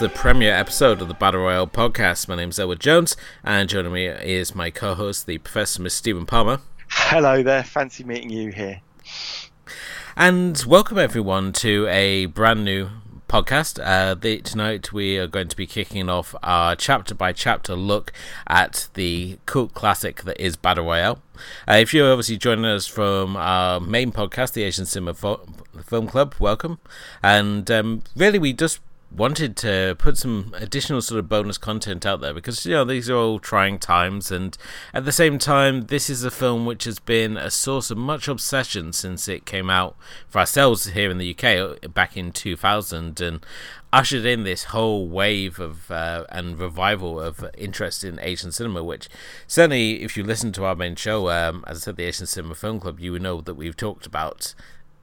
[0.00, 2.26] to the premiere episode of the Battle Royale podcast.
[2.26, 5.92] My name is Edward Jones, and joining me is my co host, the Professor, Miss
[5.92, 6.60] Stephen Palmer.
[6.88, 8.80] Hello there, fancy meeting you here.
[10.16, 12.88] And welcome everyone to a brand new
[13.28, 13.78] podcast.
[13.78, 18.10] Uh, the, tonight we are going to be kicking off our chapter by chapter look
[18.46, 21.20] at the cult classic that is Battle Royale.
[21.68, 25.46] Uh, if you're obviously joining us from our main podcast, the Asian Cinema Fo-
[25.84, 26.78] Film Club, welcome.
[27.22, 28.80] And um, really, we just
[29.10, 33.10] wanted to put some additional sort of bonus content out there because you know these
[33.10, 34.56] are all trying times and
[34.94, 38.28] at the same time this is a film which has been a source of much
[38.28, 39.96] obsession since it came out
[40.28, 41.44] for ourselves here in the UK
[41.84, 43.44] uh, back in 2000 and
[43.92, 49.08] ushered in this whole wave of uh, and revival of interest in Asian cinema which
[49.48, 52.54] certainly if you listen to our main show um, as I said the Asian Cinema
[52.54, 54.54] Film Club you would know that we've talked about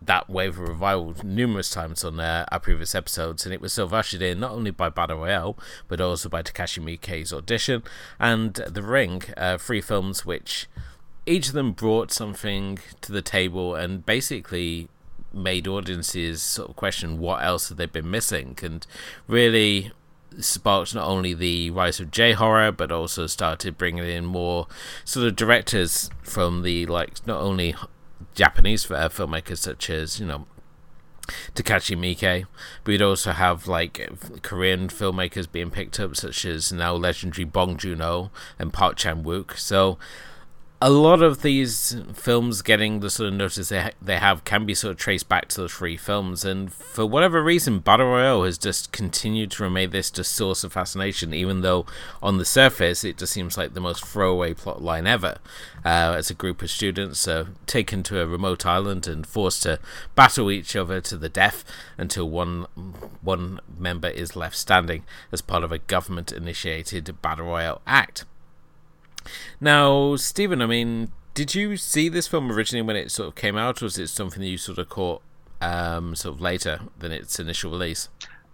[0.01, 3.93] that wave of revival numerous times on uh, our previous episodes, and it was of
[3.93, 7.83] ushered in not only by Battle Royale, but also by Takashi Miike's Audition
[8.19, 10.67] and The Ring, uh, three films which
[11.25, 14.87] each of them brought something to the table and basically
[15.33, 18.85] made audiences sort of question what else have they been missing, and
[19.27, 19.91] really
[20.39, 24.67] sparked not only the rise of J horror, but also started bringing in more
[25.03, 27.75] sort of directors from the like not only
[28.35, 30.45] Japanese uh, filmmakers such as you know
[31.53, 32.45] Takashi Miike,
[32.85, 34.09] we'd also have like
[34.41, 39.23] Korean filmmakers being picked up, such as now legendary Bong Joon Ho and Park Chan
[39.23, 39.57] Wook.
[39.57, 39.97] So
[40.79, 44.63] a lot of these films getting the sort of notice they, ha- they have can
[44.63, 48.43] be sort of traced back to the three films, and for whatever reason, Battle Royale
[48.43, 51.87] has just continued to remain this just source of fascination, even though
[52.21, 55.39] on the surface it just seems like the most throwaway plot line ever.
[55.83, 59.79] Uh, as a group of students are taken to a remote island and forced to
[60.13, 61.63] battle each other to the death
[61.97, 62.67] until one
[63.21, 68.25] one member is left standing as part of a government-initiated Battle Royale act.
[69.59, 73.57] Now, Stephen, I mean, did you see this film originally when it sort of came
[73.57, 75.21] out, or was it something that you sort of caught
[75.61, 78.09] um, sort of later than its initial release?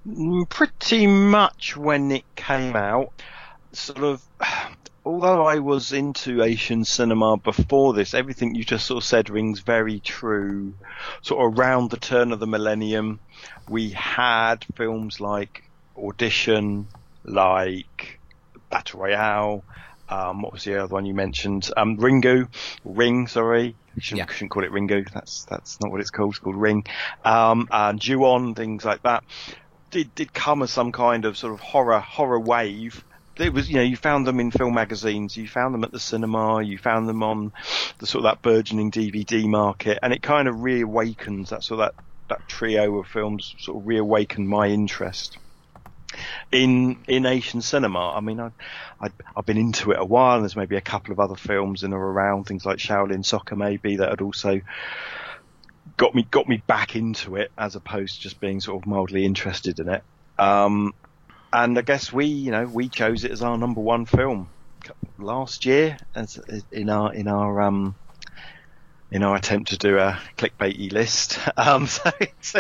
[0.08, 3.14] Mm, pretty much when it came out.
[3.72, 4.22] Sort of,
[5.06, 9.62] although I was into Asian cinema before this, everything you just sort of said rings
[9.62, 10.74] very true.
[11.22, 13.20] Sort of around the turn of the millennium,
[13.70, 15.64] we had films like
[15.98, 16.88] Audition,
[17.24, 18.20] like
[18.70, 19.64] Battle Royale,
[20.14, 21.70] um, what was the other one you mentioned?
[21.76, 22.48] Um, Ringu,
[22.86, 23.76] Ring, sorry.
[23.98, 24.34] Shouldn't, yeah.
[24.34, 25.10] shouldn't call it Ringu.
[25.12, 26.32] That's that's not what it's called.
[26.32, 26.86] It's called Ring.
[27.24, 29.24] Um, and Ju-on, things like that,
[29.92, 33.04] did did come as some kind of sort of horror horror wave.
[33.38, 36.00] It was, you know, you found them in film magazines, you found them at the
[36.00, 37.52] cinema, you found them on
[37.98, 41.96] the sort of that burgeoning DVD market, and it kind of reawakens that sort of
[41.96, 45.40] that that trio of films sort of reawakened my interest
[46.52, 48.12] in in Asian cinema.
[48.12, 48.52] I mean, I,
[49.00, 50.36] I have been into it a while.
[50.36, 53.56] And there's maybe a couple of other films in or around things like Shaolin Soccer,
[53.56, 54.62] maybe that had also
[55.98, 59.26] got me got me back into it as opposed to just being sort of mildly
[59.26, 60.04] interested in it.
[60.38, 60.94] Um,
[61.52, 64.50] and I guess we, you know, we chose it as our number one film
[65.18, 66.40] last year as
[66.72, 67.96] in our in our um
[69.12, 71.40] in our attempt to do a clickbaity list.
[71.58, 72.56] Um, so it's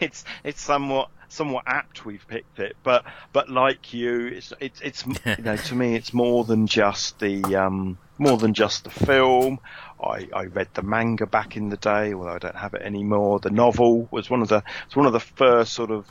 [0.00, 5.06] it's it's somewhat somewhat apt we've picked it, but but like you, it's it's, it's
[5.26, 9.60] you know to me it's more than just the um, more than just the film.
[10.02, 13.40] I, I read the manga back in the day, although I don't have it anymore.
[13.40, 16.06] The novel was one of the it's one of the first sort of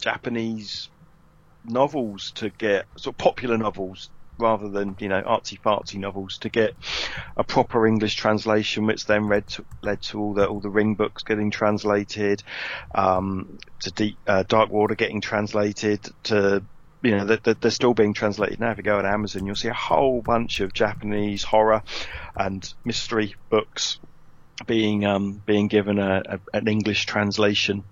[0.00, 0.88] Japanese
[1.64, 6.48] novels to get sort of popular novels rather than you know artsy fartsy novels to
[6.48, 6.74] get
[7.36, 10.94] a proper English translation, which then led to, led to all the all the Ring
[10.94, 12.42] books getting translated,
[12.94, 16.62] um, to Deep uh, Dark Water getting translated, to
[17.02, 18.70] you know they're, they're still being translated now.
[18.70, 21.82] If you go on Amazon, you'll see a whole bunch of Japanese horror
[22.36, 23.98] and mystery books
[24.66, 27.84] being um, being given a, a, an English translation,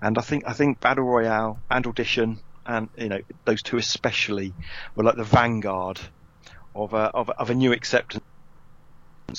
[0.00, 4.54] and I think I think Battle Royale and Audition and you know those two especially
[4.94, 6.00] were like the vanguard
[6.74, 8.22] of a of, of a new acceptance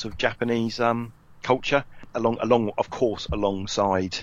[0.04, 1.84] of Japanese um, culture,
[2.14, 4.18] along along of course alongside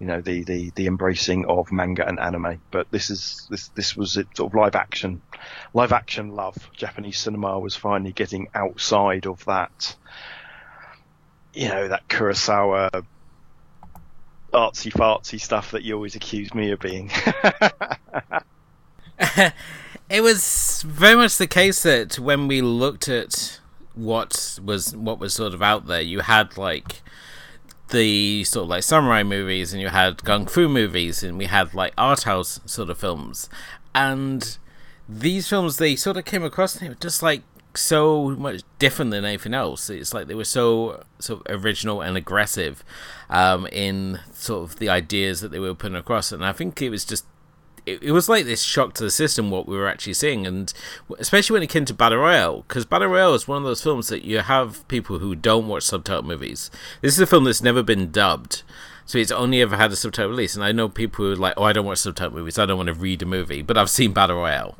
[0.00, 2.60] you know the, the the embracing of manga and anime.
[2.72, 5.22] But this is this this was it, sort of live action,
[5.72, 6.56] live action love.
[6.76, 9.94] Japanese cinema was finally getting outside of that,
[11.54, 13.04] you know, that Kurosawa
[14.52, 17.10] artsy fartsy stuff that you always accuse me of being.
[20.10, 23.60] it was very much the case that when we looked at
[23.94, 27.02] what was what was sort of out there, you had like
[27.92, 31.74] the sort of like samurai movies and you had kung fu movies and we had
[31.74, 33.50] like art house sort of films
[33.94, 34.56] and
[35.06, 37.42] these films they sort of came across and they were just like
[37.74, 42.16] so much different than anything else it's like they were so sort of original and
[42.16, 42.84] aggressive
[43.30, 46.90] um, in sort of the ideas that they were putting across and i think it
[46.90, 47.24] was just
[47.86, 50.72] it, it was like this shock to the system what we were actually seeing, and
[51.18, 54.08] especially when it came to Battle Royale, because Battle Royale is one of those films
[54.08, 56.70] that you have people who don't watch subtitle movies.
[57.00, 58.62] This is a film that's never been dubbed.
[59.04, 61.54] So it's only ever had a subtitle release, and I know people who are like,
[61.56, 62.58] "Oh, I don't watch subtitle movies.
[62.58, 64.76] I don't want to read a movie," but I've seen Battle Royale,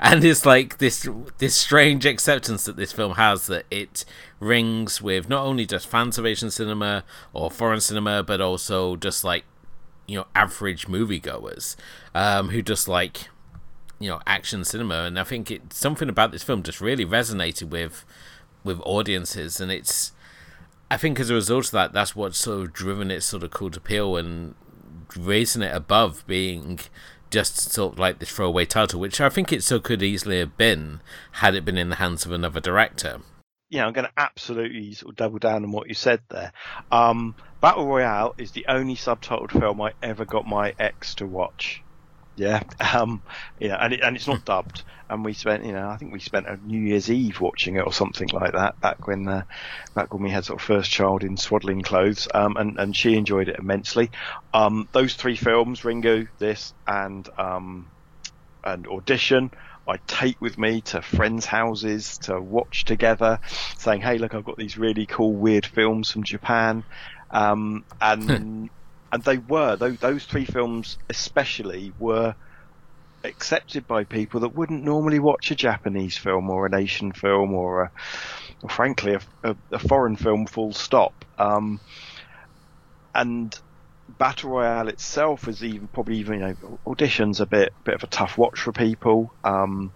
[0.00, 1.08] and it's like this
[1.38, 4.04] this strange acceptance that this film has that it
[4.40, 9.24] rings with not only just fans of Asian cinema or foreign cinema, but also just
[9.24, 9.44] like
[10.06, 11.76] you know average moviegoers
[12.14, 13.28] um, who just like
[13.98, 17.70] you know action cinema, and I think it something about this film just really resonated
[17.70, 18.04] with
[18.62, 20.12] with audiences, and it's
[20.90, 23.50] I think as a result of that, that's what's sort of driven its sort of
[23.50, 24.54] cult appeal and
[25.16, 26.78] raising it above being
[27.30, 30.56] just sort of like this throwaway title, which I think it so could easily have
[30.56, 31.00] been
[31.32, 33.20] had it been in the hands of another director.
[33.70, 36.52] Yeah, I'm going to absolutely sort of double down on what you said there.
[36.90, 41.82] Um, Battle Royale is the only subtitled film I ever got my ex to watch.
[42.38, 42.62] Yeah,
[42.94, 43.20] um,
[43.58, 44.82] yeah, and it, and it's not dubbed.
[45.10, 47.80] And we spent, you know, I think we spent a New Year's Eve watching it
[47.80, 49.42] or something like that back when, uh,
[49.94, 52.28] back when we had sort of first child in swaddling clothes.
[52.32, 54.10] Um, and and she enjoyed it immensely.
[54.52, 57.90] Um, those three films, Ringu, this, and um,
[58.64, 59.50] and Audition.
[59.88, 63.40] I take with me to friends' houses to watch together,
[63.78, 66.84] saying, "Hey, look, I've got these really cool, weird films from Japan,"
[67.30, 68.70] um, and
[69.12, 72.34] and they were those, three films especially were
[73.24, 77.84] accepted by people that wouldn't normally watch a Japanese film or an Asian film or,
[77.84, 77.90] a,
[78.62, 81.24] or frankly a, a, a, foreign film full stop.
[81.38, 81.80] Um,
[83.14, 83.58] and
[84.18, 88.06] Battle Royale itself is even probably even you know auditions a bit bit of a
[88.06, 89.32] tough watch for people.
[89.44, 89.92] Um,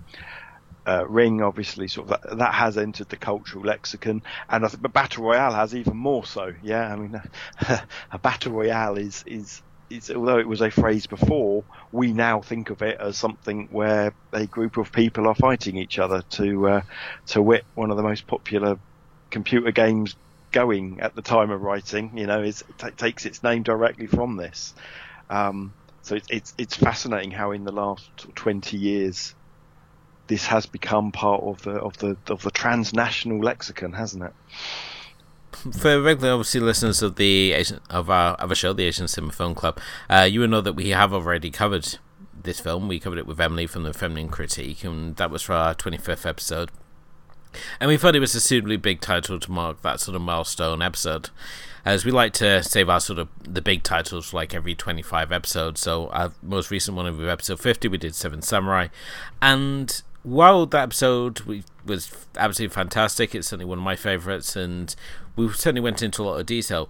[0.86, 4.92] uh, Ring, obviously, sort of that, that, has entered the cultural lexicon, and I think,
[4.92, 6.52] Battle Royale has even more so.
[6.62, 7.22] Yeah, I mean,
[8.10, 12.70] a Battle Royale is is is although it was a phrase before, we now think
[12.70, 16.82] of it as something where a group of people are fighting each other to uh,
[17.26, 18.78] to wit one of the most popular
[19.30, 20.16] computer games
[20.50, 22.16] going at the time of writing.
[22.18, 24.74] You know, is t- takes its name directly from this.
[25.30, 29.34] Um, so it's, it's it's fascinating how in the last twenty years
[30.32, 34.32] this has become part of the of the of the transnational lexicon, hasn't it?
[35.78, 37.54] For regular, obviously, listeners of the
[37.90, 40.88] of our other show, the Asian Cinema Film Club, uh, you will know that we
[40.88, 41.98] have already covered
[42.44, 42.88] this film.
[42.88, 46.24] We covered it with Emily from the Feminine Critique, and that was for our 25th
[46.24, 46.70] episode.
[47.78, 50.80] And we thought it was a suitably big title to mark that sort of milestone
[50.80, 51.28] episode.
[51.84, 55.82] As we like to save our sort of the big titles like every 25 episodes.
[55.82, 58.88] So our most recent one was episode 50, we did Seven Samurai.
[59.42, 64.94] And while that episode was absolutely fantastic, it's certainly one of my favourites, and
[65.36, 66.88] we certainly went into a lot of detail.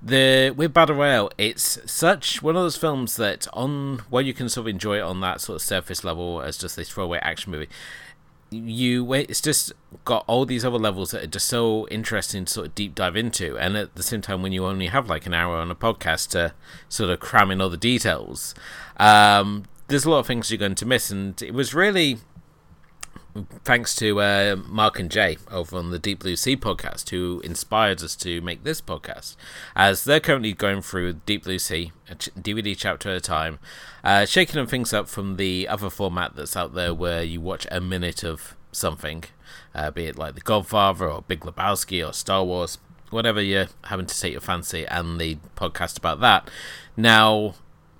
[0.00, 4.48] The with Battle Royale, it's such one of those films that on while you can
[4.48, 7.50] sort of enjoy it on that sort of surface level as just this throwaway action
[7.50, 7.68] movie,
[8.50, 9.72] you it's just
[10.04, 13.16] got all these other levels that are just so interesting to sort of deep dive
[13.16, 15.74] into and at the same time when you only have like an hour on a
[15.74, 16.54] podcast to
[16.88, 18.54] sort of cram in all the details
[18.98, 22.18] um, there's a lot of things you're going to miss and it was really
[23.64, 28.02] thanks to uh, Mark and Jay over on the Deep Blue Sea podcast, who inspired
[28.02, 29.36] us to make this podcast,
[29.76, 33.58] as they're currently going through Deep Blue Sea, a DVD chapter at a time,
[34.02, 37.80] uh, shaking things up from the other format that's out there where you watch a
[37.80, 39.24] minute of something,
[39.74, 42.78] uh, be it like The Godfather or Big Lebowski or Star Wars,
[43.10, 46.50] whatever you're having to take your fancy, and the podcast about that.
[46.96, 47.54] Now,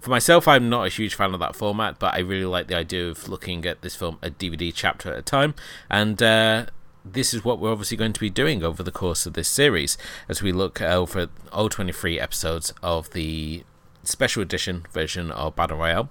[0.09, 2.77] for myself, I'm not a huge fan of that format, but I really like the
[2.77, 5.55] idea of looking at this film a DVD chapter at a time.
[5.91, 6.67] And uh,
[7.05, 9.99] this is what we're obviously going to be doing over the course of this series
[10.27, 13.65] as we look over all 23 episodes of the
[14.03, 16.09] special edition version of Battle Royale.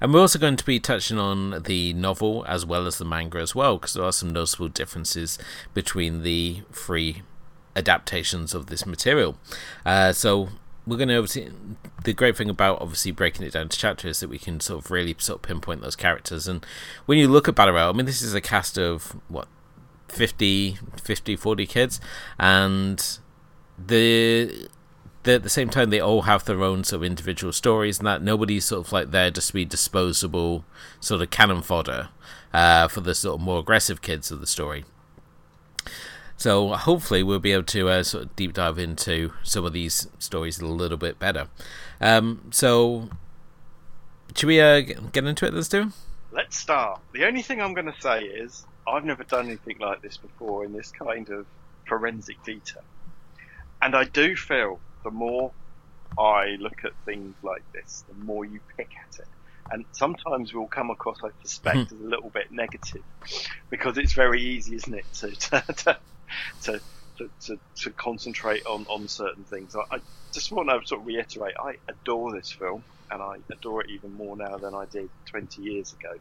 [0.00, 3.38] And we're also going to be touching on the novel as well as the manga
[3.40, 5.38] as well, because there are some noticeable differences
[5.74, 7.24] between the three
[7.76, 9.36] adaptations of this material.
[9.84, 10.48] Uh, so
[10.86, 11.52] we're going to
[12.04, 14.84] the great thing about obviously breaking it down to chapters is that we can sort
[14.84, 16.48] of really sort of pinpoint those characters.
[16.48, 16.64] And
[17.06, 19.48] when you look at battle i mean this is a cast of what
[20.08, 22.00] 50 50 40 kids?
[22.38, 23.18] And
[23.78, 24.68] the,
[25.24, 28.22] at the same time they all have their own sort of individual stories and that
[28.22, 30.64] nobody's sort of like there just to be disposable
[31.00, 32.08] sort of cannon fodder
[32.52, 34.84] uh, for the sort of more aggressive kids of the story.
[36.40, 40.08] So hopefully we'll be able to uh, sort of deep dive into some of these
[40.18, 41.48] stories a little bit better.
[42.00, 43.08] Um, so
[44.34, 45.92] should we uh, get into it, then, Stu?
[46.32, 47.00] Let's start.
[47.12, 50.64] The only thing I'm going to say is I've never done anything like this before
[50.64, 51.46] in this kind of
[51.86, 52.82] forensic detail.
[53.82, 55.52] And I do feel the more
[56.18, 59.26] I look at things like this, the more you pick at it.
[59.72, 61.94] And sometimes we'll come across, I suspect, hmm.
[61.94, 63.02] as a little bit negative
[63.68, 65.98] because it's very easy, isn't it, to, to, to,
[66.62, 66.80] to,
[67.46, 69.74] to, to concentrate on, on certain things.
[69.76, 70.00] I, I
[70.32, 74.14] just want to sort of reiterate, I adore this film and I adore it even
[74.14, 76.14] more now than I did 20 years ago.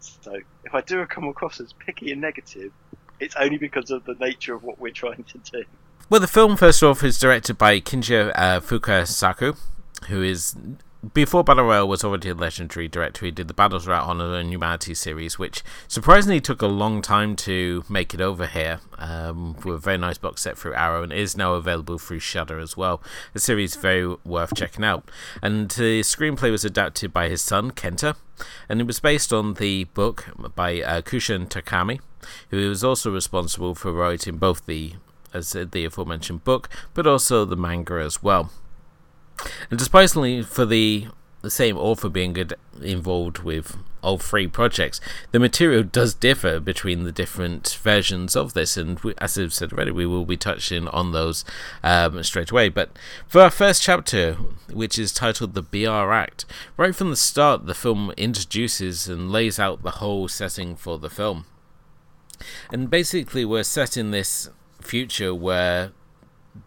[0.00, 2.72] So if I do come across as picky and negative,
[3.20, 5.64] it's only because of the nature of what we're trying to do.
[6.10, 9.56] Well, the film, first off, is directed by Kinji uh, Fukasaku,
[10.08, 10.54] who is
[11.12, 13.26] before Battle Royale was already a legendary director.
[13.26, 17.36] He did the Battles Royale Honor and Humanity series, which surprisingly took a long time
[17.36, 18.80] to make it over here.
[18.96, 22.58] Um, with a very nice box set through Arrow, and is now available through Shudder
[22.58, 23.02] as well.
[23.32, 25.10] The series very worth checking out.
[25.42, 28.16] And the screenplay was adapted by his son Kenta,
[28.68, 32.00] and it was based on the book by uh, Koushun Takami,
[32.50, 34.94] who was also responsible for writing both the
[35.34, 38.50] as the aforementioned book, but also the manga as well.
[39.70, 41.08] And despite for the
[41.44, 45.00] the same author being good, involved with all three projects,
[45.30, 49.72] the material does differ between the different versions of this, and we, as I've said
[49.72, 51.44] already, we will be touching on those
[51.82, 52.70] um, straight away.
[52.70, 52.98] But
[53.28, 54.34] for our first chapter,
[54.72, 59.58] which is titled "The BR Act," right from the start, the film introduces and lays
[59.58, 61.44] out the whole setting for the film,
[62.72, 64.48] and basically, we're set in this
[64.80, 65.92] future where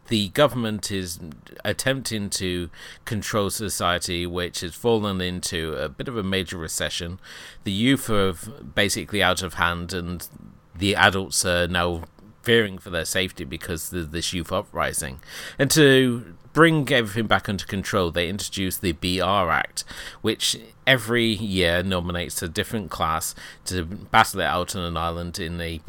[0.08, 1.20] the government is
[1.66, 2.70] attempting to
[3.06, 7.20] control society, which has fallen into a bit of a major recession.
[7.64, 10.28] The youth are basically out of hand, and
[10.76, 12.04] the adults are now
[12.42, 15.20] fearing for their safety because of this youth uprising.
[15.60, 19.84] And to bring everything back under control, they introduced the BR Act,
[20.24, 23.36] which every year nominates a different class
[23.66, 25.80] to battle it out on an island in the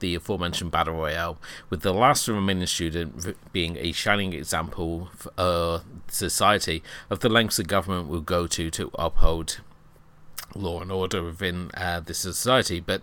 [0.00, 1.38] the aforementioned battle royale,
[1.70, 7.56] with the last remaining student being a shining example for uh, society of the lengths
[7.56, 9.62] the government will go to to uphold
[10.54, 12.78] law and order within uh, this society.
[12.78, 13.00] But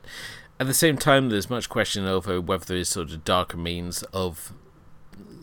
[0.59, 4.03] at the same time, there's much question over whether there is sort of darker means
[4.13, 4.53] of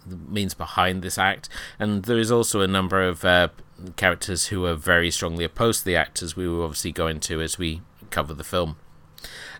[0.07, 3.49] the means behind this act, and there is also a number of uh,
[3.97, 7.41] characters who are very strongly opposed to the act, as we will obviously go into
[7.41, 8.77] as we cover the film.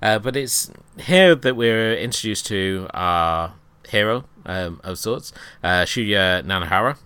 [0.03, 3.55] Uh, but it's here that we're introduced to our
[3.89, 6.99] hero um, of sorts, uh, Shuya Nanahara,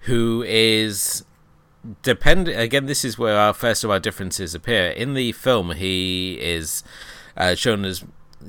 [0.00, 1.24] who is
[2.02, 2.86] depend again.
[2.86, 4.88] This is where our first of our differences appear.
[4.88, 6.82] In the film, he is
[7.36, 8.04] uh, shown as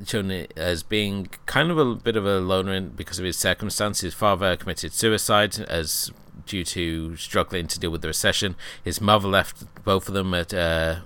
[0.06, 4.02] shown as being kind of a bit of a loner because of his circumstances.
[4.02, 6.10] His father committed suicide as
[6.46, 8.56] due to struggling to deal with the recession.
[8.82, 11.00] His mother left both of them at uh,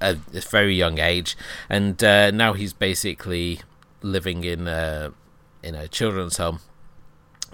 [0.00, 1.36] a, a, very young age,
[1.68, 3.60] and uh, now he's basically
[4.02, 5.12] living in a,
[5.62, 6.60] in a children's home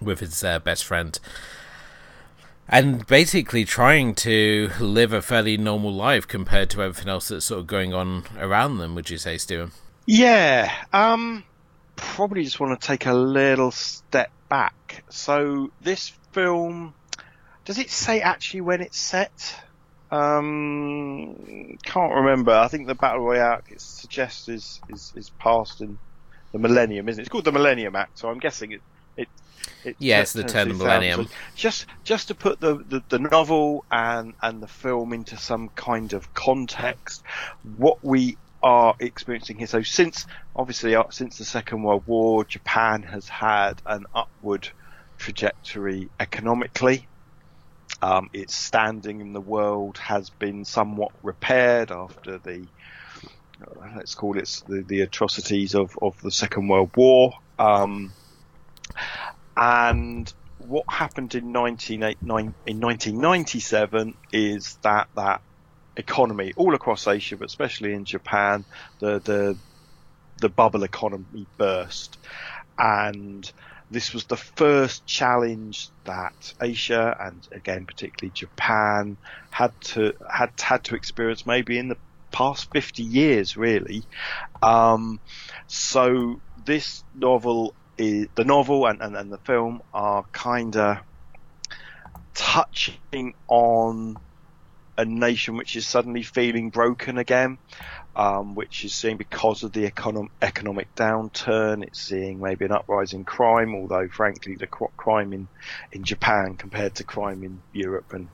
[0.01, 1.19] with his uh, best friend.
[2.71, 7.61] And basically trying to live a fairly normal life compared to everything else that's sort
[7.61, 9.71] of going on around them, would you say, Stuart?
[10.11, 11.45] Yeah, um,
[11.95, 15.05] probably just want to take a little step back.
[15.11, 16.95] So this film,
[17.67, 19.63] does it say actually when it's set?
[20.11, 22.53] Um, can't remember.
[22.53, 25.99] I think the battle royale it suggests is, is is past in
[26.53, 27.23] the Millennium, isn't it?
[27.25, 28.81] It's called the Millennium Act, so I'm guessing it.
[29.19, 29.29] it,
[29.85, 31.29] it yes, the turn of millennium.
[31.55, 36.15] Just just to put the, the, the novel and and the film into some kind
[36.15, 37.23] of context,
[37.77, 39.67] what we are experiencing here.
[39.67, 44.69] So since obviously uh, since the Second World War, Japan has had an upward
[45.19, 47.07] trajectory economically.
[48.01, 52.67] Um, its standing in the world has been somewhat repaired after the
[53.61, 57.33] uh, let's call it the, the, atrocities of, of the Second World War.
[57.59, 58.13] Um,
[59.57, 65.43] and what happened in, 19, in 1997 is that that
[65.99, 68.65] economy all across Asia, but especially in Japan,
[69.01, 69.57] the the
[70.41, 72.17] the bubble economy burst,
[72.79, 73.51] and
[73.91, 79.17] this was the first challenge that Asia and again particularly Japan
[79.51, 81.97] had to had had to experience maybe in the
[82.31, 84.05] past 50 years really.
[84.63, 85.21] Um,
[85.67, 90.99] so this novel is the novel and, and, and the film are kind of
[92.35, 94.17] touching on
[94.99, 97.57] a nation which is suddenly feeling broken again,
[98.17, 103.25] um, which is seeing because of the econom- economic downturn, it's seeing maybe an uprising
[103.25, 105.47] crime, although frankly the crime in,
[105.93, 108.29] in Japan compared to crime in Europe and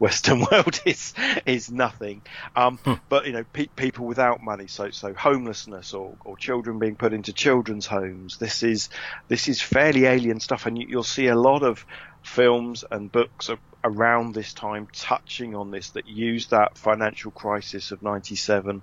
[0.00, 1.14] Western world is
[1.46, 2.22] is nothing.
[2.56, 2.94] Um, hmm.
[3.08, 7.12] But you know, pe- people without money, so so homelessness or, or children being put
[7.12, 8.38] into children's homes.
[8.38, 8.88] This is
[9.28, 11.86] this is fairly alien stuff, and you, you'll see a lot of
[12.22, 13.48] films and books
[13.84, 18.82] around this time touching on this that use that financial crisis of 97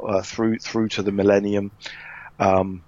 [0.00, 1.70] uh, through through to the millennium.
[2.38, 2.82] Um,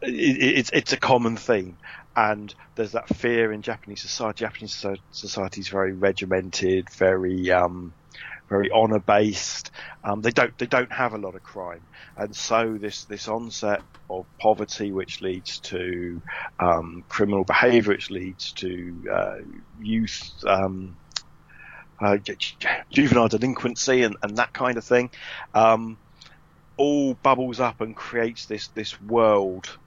[0.00, 1.76] it, it's it's a common theme.
[2.16, 4.44] And there's that fear in Japanese society.
[4.44, 7.92] Japanese society is very regimented very um,
[8.48, 9.70] very honor based.
[10.02, 11.82] Um, they don't they don't have a lot of crime,
[12.16, 16.20] and so this this onset of poverty, which leads to
[16.60, 19.36] um, criminal behaviour, which leads to uh,
[19.80, 20.32] youth.
[20.46, 20.96] Um,
[22.00, 22.18] uh,
[22.90, 25.08] juvenile delinquency and, and that kind of thing,
[25.54, 25.96] um,
[26.76, 29.78] all bubbles up and creates this this world,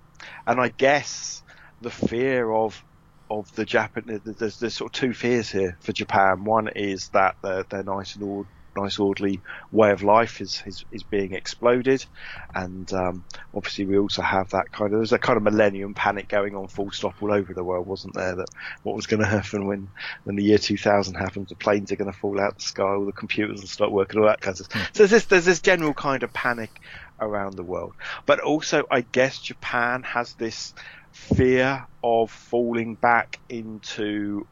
[0.47, 1.43] and I guess
[1.81, 2.81] the fear of
[3.29, 4.21] of the Japan.
[4.23, 6.43] There's, there's sort of two fears here for Japan.
[6.43, 9.41] One is that their, their nice and ordered nice orderly
[9.71, 12.05] way of life is is, is being exploded,
[12.53, 16.27] and um, obviously we also have that kind of there's a kind of millennium panic
[16.27, 18.35] going on full stop all over the world, wasn't there?
[18.35, 18.49] That
[18.83, 19.89] what was going to happen when
[20.23, 23.05] when the year 2000 happens, the planes are going to fall out the sky, all
[23.05, 24.81] the computers will start working, all that kind of stuff.
[24.81, 24.93] Hmm.
[24.93, 26.79] So there's this there's this general kind of panic
[27.19, 30.73] around the world, but also I guess Japan has this
[31.11, 34.45] fear of falling back into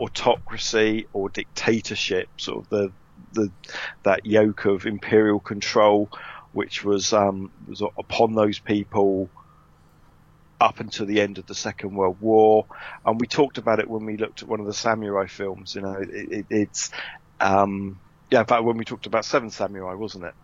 [0.00, 2.92] autocracy or dictatorship, sort of the
[3.32, 3.50] the
[4.02, 6.10] that yoke of imperial control,
[6.52, 9.28] which was um, was upon those people
[10.60, 12.66] up until the end of the Second World War.
[13.04, 15.74] And we talked about it when we looked at one of the samurai films.
[15.74, 16.90] You know, it, it, it's
[17.40, 17.98] um,
[18.30, 18.40] yeah.
[18.40, 20.34] In fact, when we talked about Seven Samurai, wasn't it?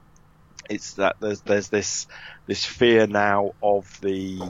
[0.70, 2.06] It's that there's there's this
[2.46, 4.40] this fear now of the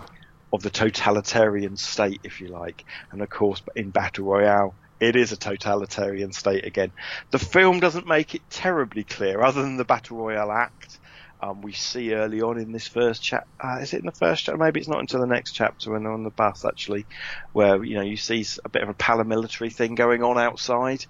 [0.53, 5.33] of the totalitarian state, if you like, and of course in battle royale it is
[5.33, 6.93] a totalitarian state again.
[7.33, 11.01] The film doesn't make it terribly clear, other than the battle royale act.
[11.41, 13.49] Um, we see early on in this first chapter.
[13.61, 14.57] Uh, is it in the first chapter?
[14.57, 17.05] Maybe it's not until the next chapter when they're on the bus, actually,
[17.53, 21.05] where you know you see a bit of a paramilitary thing going on outside.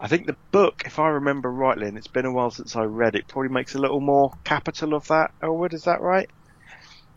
[0.00, 2.84] I think the book, if I remember rightly, and it's been a while since I
[2.84, 5.32] read it, probably makes a little more capital of that.
[5.42, 6.30] Elwood, is that right?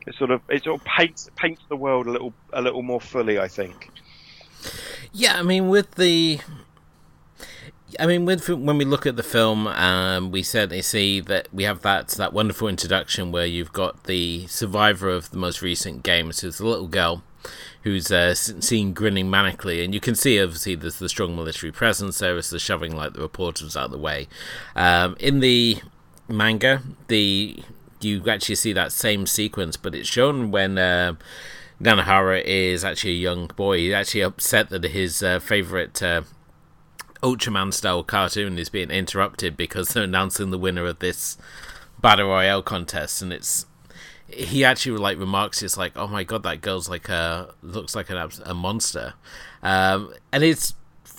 [0.08, 3.02] It sort of it sort of paints paints the world a little a little more
[3.02, 3.92] fully, I think.
[5.12, 6.40] Yeah, I mean, with the.
[8.00, 11.64] I mean, with, when we look at the film, um, we certainly see that we
[11.64, 16.42] have that that wonderful introduction where you've got the survivor of the most recent games,
[16.42, 17.24] who's a little girl
[17.84, 22.20] who's uh, seen grinning manically, and you can see obviously there's the strong military presence
[22.20, 24.28] there as the shoving like the reporters out of the way.
[24.76, 25.80] Um, in the
[26.28, 27.64] manga, the
[28.02, 30.78] you actually see that same sequence, but it's shown when.
[30.78, 31.16] Uh,
[31.80, 33.78] Nanahara is actually a young boy.
[33.78, 36.24] He's actually upset that his uh, favorite uh,
[37.22, 41.38] Ultraman style cartoon is being interrupted because they're announcing the winner of this
[42.02, 43.66] battle royale contest, and it's
[44.28, 48.10] he actually like remarks it's like oh my god that girl's like a looks like
[48.10, 49.14] an a monster
[49.64, 50.74] um, and it's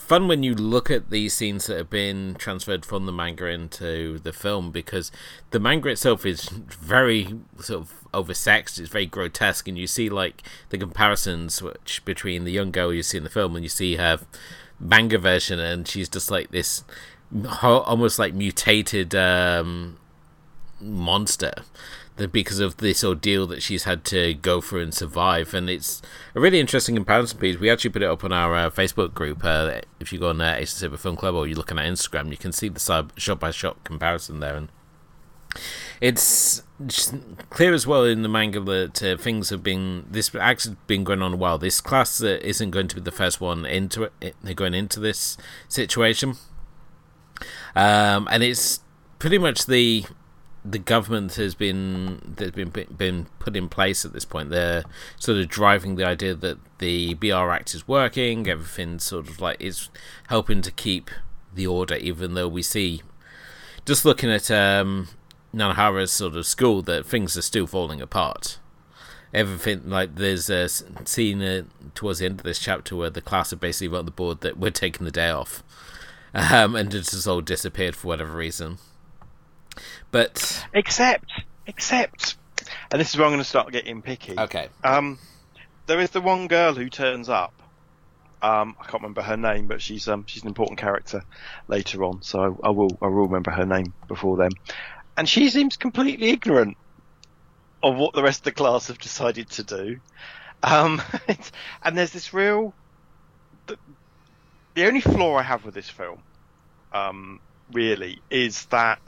[0.09, 4.19] fun when you look at these scenes that have been transferred from the manga into
[4.19, 5.13] the film because
[5.51, 8.81] the manga itself is very sort of oversexed.
[8.81, 13.03] It's very grotesque, and you see like the comparisons which between the young girl you
[13.03, 14.19] see in the film and you see her
[14.81, 16.85] manga version, and she's just like this
[17.63, 19.99] almost like mutated um,
[20.81, 21.53] monster
[22.27, 25.55] because of this ordeal that she's had to go through and survive.
[25.55, 26.03] And it's
[26.35, 27.59] a really interesting comparison piece.
[27.59, 29.45] We actually put it up on our uh, Facebook group.
[29.45, 32.31] Uh, if you go on uh, Ace Pacific Film Club or you're looking at Instagram,
[32.31, 34.57] you can see the sub shot by shot comparison there.
[34.57, 34.69] And
[36.01, 36.63] it's
[37.51, 41.05] clear as well in the manga that uh, things have been this act has been
[41.05, 41.59] going on a while.
[41.59, 44.37] This class uh, isn't going to be the first one into it.
[44.43, 45.37] They're going into this
[45.69, 46.35] situation,
[47.75, 48.81] um, and it's
[49.19, 50.05] pretty much the
[50.71, 54.51] the government has been that's been been put in place at this point.
[54.51, 54.85] They're
[55.19, 58.49] sort of driving the idea that the BR Act is working.
[58.49, 59.89] Everything sort of like is
[60.29, 61.11] helping to keep
[61.55, 63.03] the order, even though we see
[63.85, 65.09] just looking at um,
[65.55, 68.59] Nanahara's sort of school that things are still falling apart.
[69.33, 71.63] Everything like there's a scene uh,
[71.95, 74.41] towards the end of this chapter where the class have basically wrote on the board
[74.41, 75.63] that we're taking the day off,
[76.35, 78.79] um, and it just all disappeared for whatever reason.
[80.11, 81.31] But except,
[81.67, 82.37] except,
[82.91, 84.39] and this is where I'm going to start getting picky.
[84.39, 84.69] Okay.
[84.83, 85.19] Um,
[85.87, 87.53] there is the one girl who turns up,
[88.41, 91.23] Um, I can't remember her name, but she's um, she's an important character
[91.67, 94.51] later on, so I, I will I will remember her name before then.
[95.17, 96.77] And she seems completely ignorant
[97.83, 100.01] of what the rest of the class have decided to do.
[100.63, 101.03] Um,
[101.83, 102.75] and there's this real.
[103.67, 103.77] The,
[104.75, 106.23] the, only flaw I have with this film,
[106.93, 107.41] um,
[107.73, 109.01] really, is that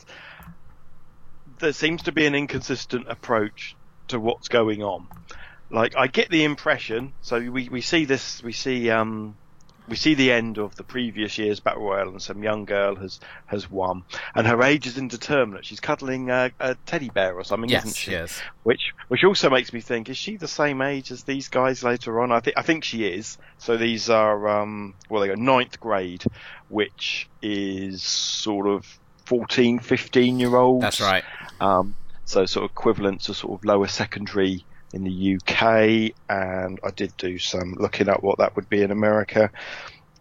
[1.60, 3.76] there seems to be an inconsistent approach
[4.08, 5.06] to what's going on.
[5.70, 9.36] Like I get the impression, so we, we see this, we see um,
[9.90, 13.20] we see the end of the previous year's battle royal, and some young girl has
[13.46, 15.66] has won, and her age is indeterminate.
[15.66, 18.10] She's cuddling a, a teddy bear or something, yes, isn't she?
[18.12, 18.40] Yes.
[18.62, 22.20] Which which also makes me think: is she the same age as these guys later
[22.20, 22.32] on?
[22.32, 23.36] I think I think she is.
[23.58, 26.24] So these are um, well, they go ninth grade,
[26.68, 28.99] which is sort of
[29.30, 30.82] 14, 15 year olds.
[30.82, 31.22] That's right.
[31.60, 36.90] Um, so sort of equivalent to sort of lower secondary in the UK, and I
[36.90, 39.52] did do some looking at what that would be in America.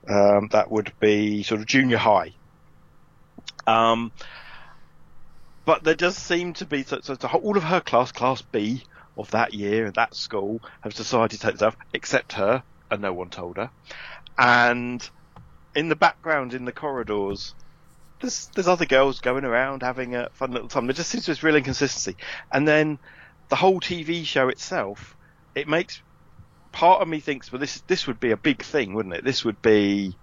[0.07, 2.33] Um, that would be sort of junior high.
[3.65, 4.11] Um,
[5.65, 8.83] but there does seem to be so, so all of her class, class B
[9.17, 13.01] of that year at that school, have decided to take this off, except her, and
[13.01, 13.71] no one told her.
[14.37, 15.07] And
[15.73, 17.55] in the background, in the corridors,
[18.21, 20.88] there's there's other girls going around having a fun little time.
[20.88, 22.17] There just seems to be real inconsistency.
[22.51, 22.99] And then
[23.49, 25.15] the whole TV show itself,
[25.55, 26.01] it makes
[26.71, 29.23] part of me thinks, well, this this would be a big thing, wouldn't it?
[29.23, 30.15] This would be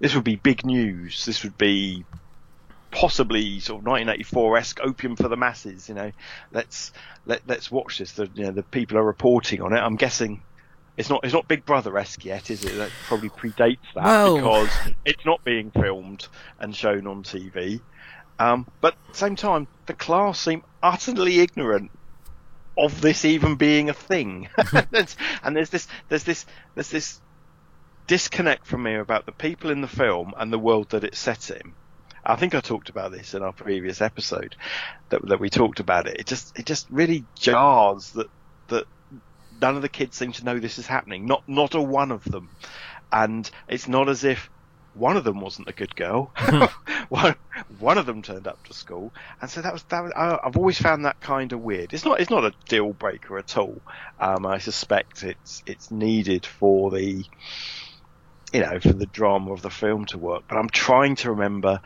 [0.00, 1.24] this would be big news.
[1.24, 2.04] This would be
[2.90, 5.88] possibly sort of 1984-esque opium for the masses.
[5.88, 6.12] You know,
[6.52, 6.92] let's
[7.24, 8.12] let let's watch this.
[8.12, 9.78] The you know the people are reporting on it.
[9.78, 10.42] I'm guessing
[10.96, 12.76] it's not it's not Big Brother esque yet, is it?
[12.76, 14.70] That probably predates that well, because
[15.04, 16.26] it's not being filmed
[16.58, 17.80] and shown on TV.
[18.38, 21.90] Um, but at the same time, the class seem utterly ignorant
[22.78, 24.48] of this even being a thing.
[25.42, 27.20] and there's this there's this there's this
[28.06, 31.50] disconnect from me about the people in the film and the world that it's set
[31.50, 31.72] in.
[32.24, 34.56] I think I talked about this in our previous episode
[35.10, 36.20] that that we talked about it.
[36.20, 38.28] It just it just really jars that
[38.68, 38.86] that
[39.60, 41.26] none of the kids seem to know this is happening.
[41.26, 42.48] Not not a one of them.
[43.12, 44.50] And it's not as if
[44.94, 46.32] one of them wasn't a good girl.
[47.08, 47.34] one,
[47.78, 50.02] one of them turned up to school, and so that was that.
[50.02, 51.92] Was, uh, I've always found that kind of weird.
[51.92, 53.80] It's not it's not a deal breaker at all.
[54.18, 57.24] Um, I suspect it's it's needed for the
[58.52, 60.44] you know for the drama of the film to work.
[60.48, 61.80] But I'm trying to remember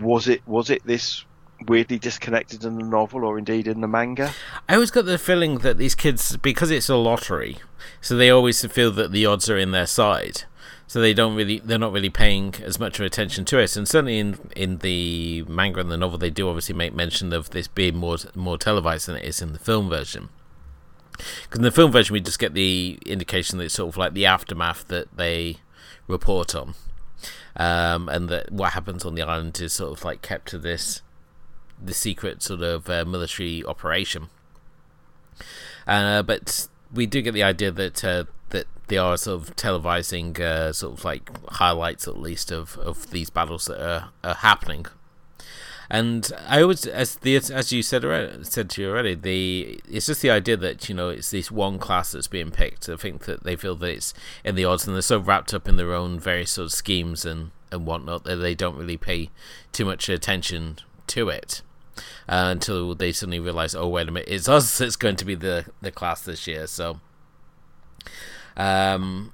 [0.00, 1.24] was it was it this
[1.66, 4.32] weirdly disconnected in the novel or indeed in the manga.
[4.68, 7.58] I always got the feeling that these kids, because it's a lottery,
[8.00, 10.44] so they always feel that the odds are in their side.
[10.86, 13.74] So they don't really, they're not really paying as much of attention to it.
[13.74, 17.50] And certainly in in the manga and the novel, they do obviously make mention of
[17.50, 20.28] this being more more televised than it is in the film version.
[21.16, 24.12] Because in the film version, we just get the indication that it's sort of like
[24.12, 25.56] the aftermath that they
[26.06, 26.74] report on,
[27.56, 31.00] um, and that what happens on the island is sort of like kept to this
[31.84, 34.28] the secret sort of uh, military operation.
[35.86, 40.38] Uh, but we do get the idea that uh, that they are sort of televising
[40.38, 44.86] uh, sort of like highlights at least of, of these battles that are, are happening.
[45.90, 50.06] And I always, as the as you said already, said to you already, the it's
[50.06, 52.88] just the idea that you know it's this one class that's being picked.
[52.88, 55.68] I think that they feel that it's in the odds, and they're so wrapped up
[55.68, 59.30] in their own various sort of schemes and and whatnot that they don't really pay
[59.72, 61.60] too much attention to it
[62.28, 65.34] uh, until they suddenly realize, oh wait a minute, it's us that's going to be
[65.34, 66.66] the the class this year.
[66.66, 67.00] So,
[68.56, 69.32] um,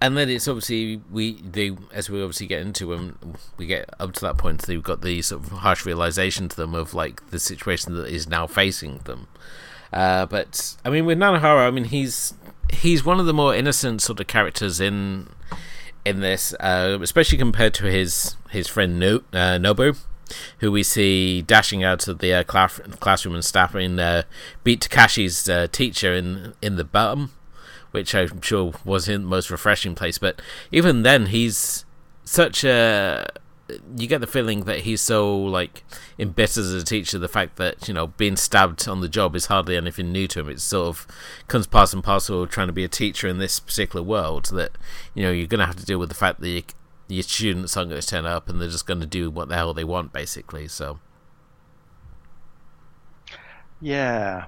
[0.00, 4.12] and then it's obviously we they as we obviously get into them, we get up
[4.14, 4.62] to that point.
[4.62, 8.28] They've got the sort of harsh realization to them of like the situation that is
[8.28, 9.28] now facing them.
[9.92, 12.34] Uh, but I mean, with Nanahara, I mean he's
[12.72, 15.28] he's one of the more innocent sort of characters in
[16.04, 19.96] in this, uh, especially compared to his his friend no, uh, Nobu
[20.58, 24.22] who we see dashing out of the uh, class- classroom and stabbing uh,
[24.64, 27.32] beat Takeshi's uh, teacher in in the bum,
[27.90, 30.18] which I'm sure wasn't the most refreshing place.
[30.18, 30.40] But
[30.70, 31.84] even then, he's
[32.24, 33.26] such a
[33.96, 35.84] you get the feeling that he's so like
[36.18, 39.46] embittered as a teacher the fact that you know being stabbed on the job is
[39.46, 41.06] hardly anything new to him it sort of
[41.48, 44.72] comes part and parcel trying to be a teacher in this particular world that
[45.14, 46.62] you know you're going to have to deal with the fact that you,
[47.08, 49.54] your students aren't going to turn up and they're just going to do what the
[49.54, 50.68] hell they want, basically.
[50.68, 50.98] So,
[53.80, 54.46] yeah,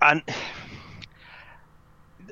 [0.00, 0.22] and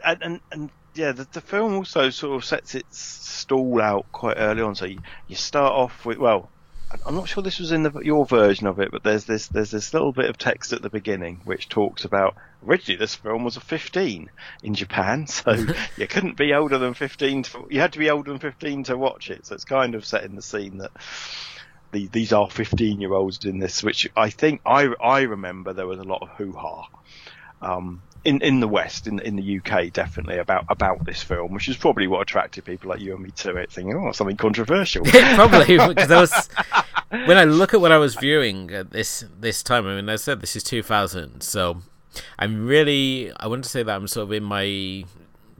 [0.05, 4.37] and and, and yeah, the, the, film also sort of sets its stall out quite
[4.38, 4.75] early on.
[4.75, 6.51] So you, you start off with well,
[7.07, 9.70] I'm not sure this was in the, your version of it, but there's this there's
[9.70, 12.35] this little bit of text at the beginning which talks about
[12.66, 14.31] originally this film was a 15
[14.62, 15.53] in Japan, so
[15.96, 17.44] you couldn't be older than 15.
[17.44, 19.46] To, you had to be older than 15 to watch it.
[19.46, 20.90] So it's kind of setting the scene that
[21.92, 25.87] the, these are 15 year olds in this, which I think I I remember there
[25.87, 26.88] was a lot of hoo ha.
[27.62, 31.68] Um, in in the West, in in the UK, definitely about about this film, which
[31.68, 35.04] is probably what attracted people like you and me to it, thinking, oh, something controversial.
[35.35, 36.48] probably because I was
[37.11, 39.87] when I look at what I was viewing at this this time.
[39.87, 41.83] I mean, I said this is 2000, so
[42.38, 45.04] I'm really I want to say that I'm sort of in my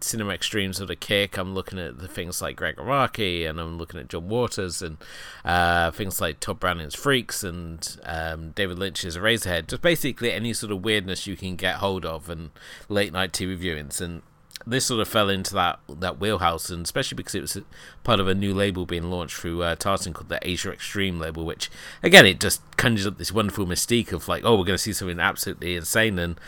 [0.03, 1.37] cinema extreme sort of kick.
[1.37, 4.99] I'm looking at the things like Gregg Araki and I'm looking at John Waters and
[5.45, 9.69] uh, things like Tod Browning's Freaks and um, David Lynch's Eraserhead.
[9.69, 12.51] Just basically any sort of weirdness you can get hold of and
[12.89, 14.01] late night TV viewings.
[14.01, 14.23] And
[14.67, 17.59] this sort of fell into that that wheelhouse, and especially because it was
[18.05, 21.45] part of a new label being launched through uh, Tartan called the Asia Extreme label,
[21.45, 21.71] which
[22.03, 24.93] again it just conjures up this wonderful mystique of like, oh, we're going to see
[24.93, 26.19] something absolutely insane.
[26.19, 26.39] And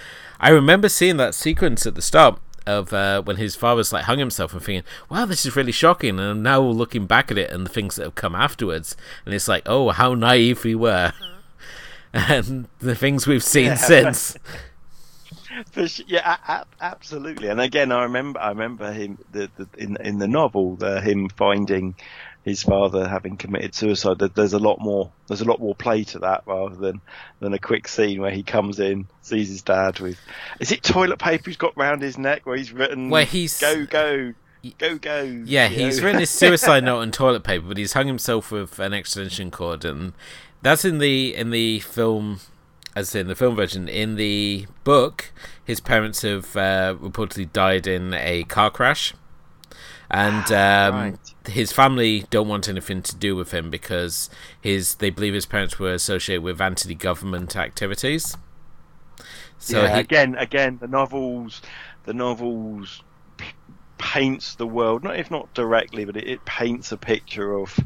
[0.40, 4.18] I remember seeing that sequence at the start of uh, when his father's like hung
[4.18, 7.66] himself and thinking, "Wow, this is really shocking." And now looking back at it and
[7.66, 11.12] the things that have come afterwards, and it's like, "Oh, how naive we were,"
[12.12, 13.74] and the things we've seen yeah.
[13.74, 14.36] since.
[16.06, 17.48] yeah, a- absolutely.
[17.48, 21.28] And again, I remember, I remember him the, the, in in the novel, the, him
[21.28, 21.94] finding
[22.44, 24.18] his father having committed suicide.
[24.18, 25.12] There's a lot more.
[25.28, 27.00] There's a lot more play to that rather than
[27.40, 30.18] than a quick scene where he comes in, sees his dad with.
[30.60, 33.10] Is it toilet paper he's got round his neck where he's written?
[33.10, 34.34] Where he's go go.
[34.78, 35.22] Go go!
[35.44, 36.04] Yeah, he's know?
[36.04, 39.84] written his suicide note on toilet paper, but he's hung himself with an extension cord,
[39.84, 40.12] and
[40.62, 42.38] that's in the in the film
[42.94, 43.88] as in the film version.
[43.88, 45.32] In the book,
[45.64, 49.14] his parents have uh, reportedly died in a car crash,
[50.10, 51.18] and um, right.
[51.46, 55.78] His family don't want anything to do with him because his they believe his parents
[55.78, 58.36] were associated with anti-government activities.
[59.58, 61.62] So yeah, he, again, again, the novels,
[62.04, 63.02] the novels
[63.98, 67.78] paints the world not if not directly, but it, it paints a picture of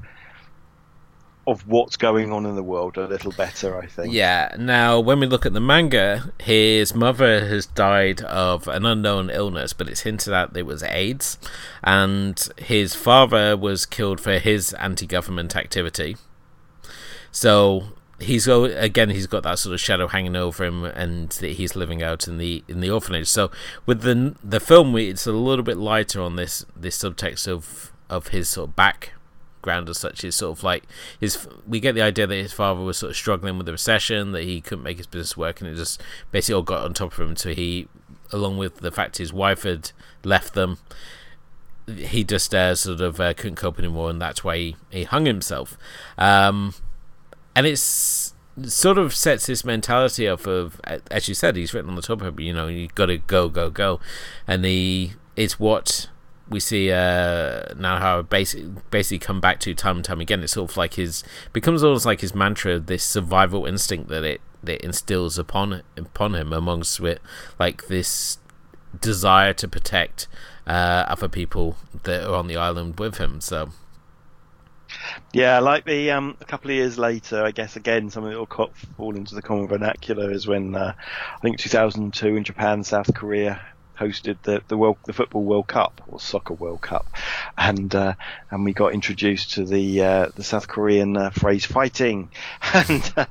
[1.46, 4.12] of what's going on in the world a little better, I think.
[4.12, 4.54] Yeah.
[4.58, 9.72] Now, when we look at the manga, his mother has died of an unknown illness,
[9.72, 11.38] but it's hinted at it was AIDS,
[11.84, 16.16] and his father was killed for his anti-government activity.
[17.30, 17.84] So
[18.18, 22.26] he's again he's got that sort of shadow hanging over him, and he's living out
[22.26, 23.28] in the in the orphanage.
[23.28, 23.52] So
[23.84, 28.28] with the the film, it's a little bit lighter on this this subtext of of
[28.28, 29.12] his sort of back
[29.66, 30.84] background as such is sort of like
[31.20, 31.46] his.
[31.66, 34.44] We get the idea that his father was sort of struggling with the recession, that
[34.44, 36.00] he couldn't make his business work, and it just
[36.30, 37.36] basically all got on top of him.
[37.36, 37.88] So he,
[38.32, 39.90] along with the fact his wife had
[40.24, 40.78] left them,
[41.86, 45.26] he just uh, sort of uh, couldn't cope anymore, and that's why he, he hung
[45.26, 45.76] himself.
[46.16, 46.74] Um,
[47.54, 51.96] and it's sort of sets this mentality of, of as you said, he's written on
[51.96, 52.42] the top of it.
[52.42, 54.00] You know, you got to go, go, go,
[54.46, 56.08] and he it's what
[56.48, 60.42] we see uh, now how basically basically come back to time and time again.
[60.42, 64.40] It's sort of like his becomes almost like his mantra, this survival instinct that it
[64.62, 67.20] that instills upon upon him amongst it,
[67.58, 68.38] like this
[69.00, 70.28] desire to protect
[70.66, 73.40] uh, other people that are on the island with him.
[73.40, 73.70] So.
[75.32, 78.70] Yeah, like the um, a couple of years later, I guess again something that will
[78.96, 80.94] fall into the common vernacular is when uh,
[81.34, 83.60] I think 2002 in Japan, South Korea
[83.98, 87.06] hosted the the world the football World Cup or soccer World Cup,
[87.56, 88.14] and uh,
[88.50, 92.30] and we got introduced to the uh, the South Korean uh, phrase fighting,
[92.72, 93.26] and uh,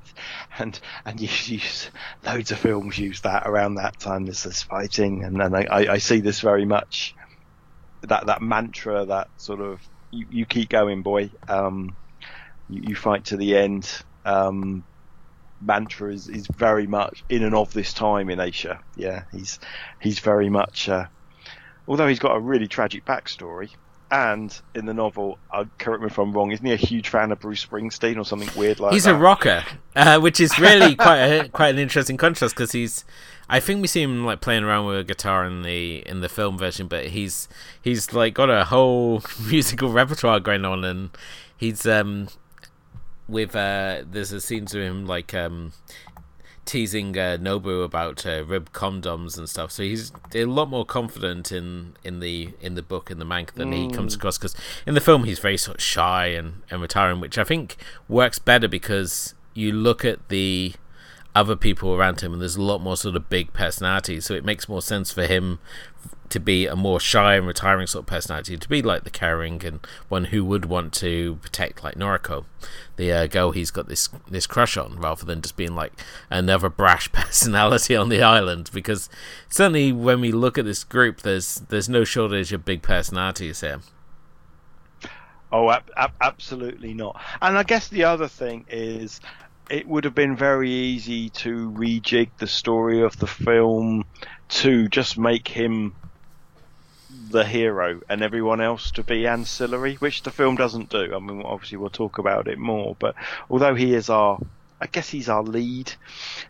[0.58, 1.90] and and you use
[2.26, 4.26] loads of films use that around that time.
[4.26, 7.16] This is fighting, and then I, I, see this very much
[8.02, 9.80] that that mantra that sort of
[10.12, 11.30] you, you keep going, boy.
[11.48, 11.96] Um,
[12.70, 13.90] you, you fight to the end.
[14.24, 14.84] Um,
[15.66, 18.80] mantra is, is very much in and of this time in Asia.
[18.96, 19.60] Yeah, he's
[20.00, 20.88] he's very much.
[20.90, 21.06] Uh,
[21.88, 23.70] although he's got a really tragic backstory,
[24.12, 27.32] and in the novel, uh, correct me if I'm wrong, isn't he a huge fan
[27.32, 29.12] of Bruce Springsteen or something weird like he's that?
[29.12, 29.64] He's a rocker,
[29.96, 33.04] uh, which is really quite a, quite an interesting contrast because he's.
[33.48, 36.30] I think we see him like playing around with a guitar in the in the
[36.30, 37.48] film version, but he's
[37.82, 41.10] he's like got a whole musical repertoire going on, and
[41.58, 42.28] he's um
[43.28, 45.74] with uh, there's a scene to him like um,
[46.66, 49.72] teasing uh, Nobu about uh, rib condoms and stuff.
[49.72, 53.54] So he's a lot more confident in in the in the book in the manga
[53.54, 53.90] than mm.
[53.90, 54.18] he comes mm.
[54.18, 57.44] across because in the film he's very sort of shy and and retiring, which I
[57.44, 60.74] think works better because you look at the
[61.36, 64.26] other people around him, and there's a lot more sort of big personalities.
[64.26, 65.60] So it makes more sense for him
[66.30, 69.64] to be a more shy and retiring sort of personality, to be like the caring
[69.64, 72.46] and one who would want to protect, like Noriko,
[72.96, 75.94] the uh, girl he's got this this crush on, rather than just being like
[76.30, 78.72] another brash personality on the island.
[78.74, 79.10] Because
[79.50, 83.82] certainly when we look at this group, there's there's no shortage of big personalities here.
[85.52, 87.22] Oh, ab- ab- absolutely not.
[87.42, 89.22] And I guess the other thing is,
[89.70, 94.06] it would have been very easy to rejig the story of the film
[94.48, 95.96] to just make him
[97.30, 101.16] the hero and everyone else to be ancillary, which the film doesn't do.
[101.16, 103.16] I mean, obviously we'll talk about it more, but
[103.50, 104.40] although he is our,
[104.80, 105.92] I guess he's our lead.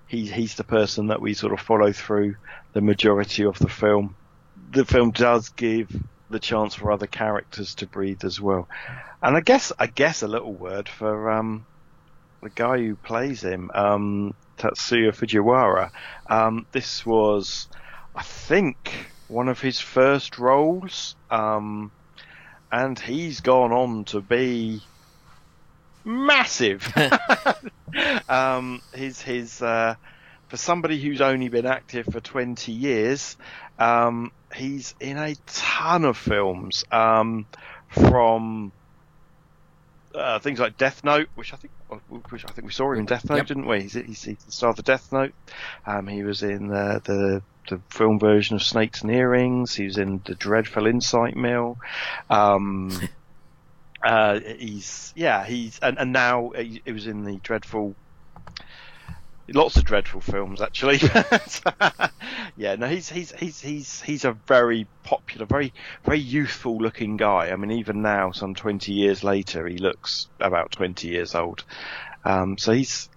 [0.07, 2.35] He's he's the person that we sort of follow through
[2.73, 4.15] the majority of the film.
[4.71, 5.95] The film does give
[6.29, 8.67] the chance for other characters to breathe as well,
[9.21, 11.65] and I guess I guess a little word for um,
[12.45, 15.89] the guy who plays him, um, Tatsuya Fujiwara.
[16.27, 17.67] Um, this was,
[18.15, 21.91] I think one of his first roles, um,
[22.71, 24.83] and he's gone on to be
[26.03, 26.87] massive.
[28.29, 29.95] um, his his uh,
[30.47, 33.37] for somebody who's only been active for 20 years,
[33.79, 37.47] um, he's in a ton of films um,
[37.89, 38.71] from.
[40.13, 41.73] Uh, things like Death Note, which I think,
[42.29, 43.47] which I think we saw him in Death Note, yep.
[43.47, 43.81] didn't we?
[43.81, 45.33] He's, he's, he's the star of the Death Note.
[45.85, 49.75] Um, he was in uh, the the film version of Snakes and Earrings.
[49.75, 51.77] He was in the dreadful Incite Mill.
[52.29, 52.91] Um,
[54.03, 57.95] uh, he's yeah, he's and, and now he, he, was in the dreadful.
[59.47, 60.97] Lots of dreadful films, actually.
[62.57, 65.71] yeah, no, he's he's he's he's he's a very popular, very
[66.03, 67.51] very youthful looking guy.
[67.51, 71.63] I mean, even now, some twenty years later, he looks about twenty years old.
[72.23, 73.07] Um, so he's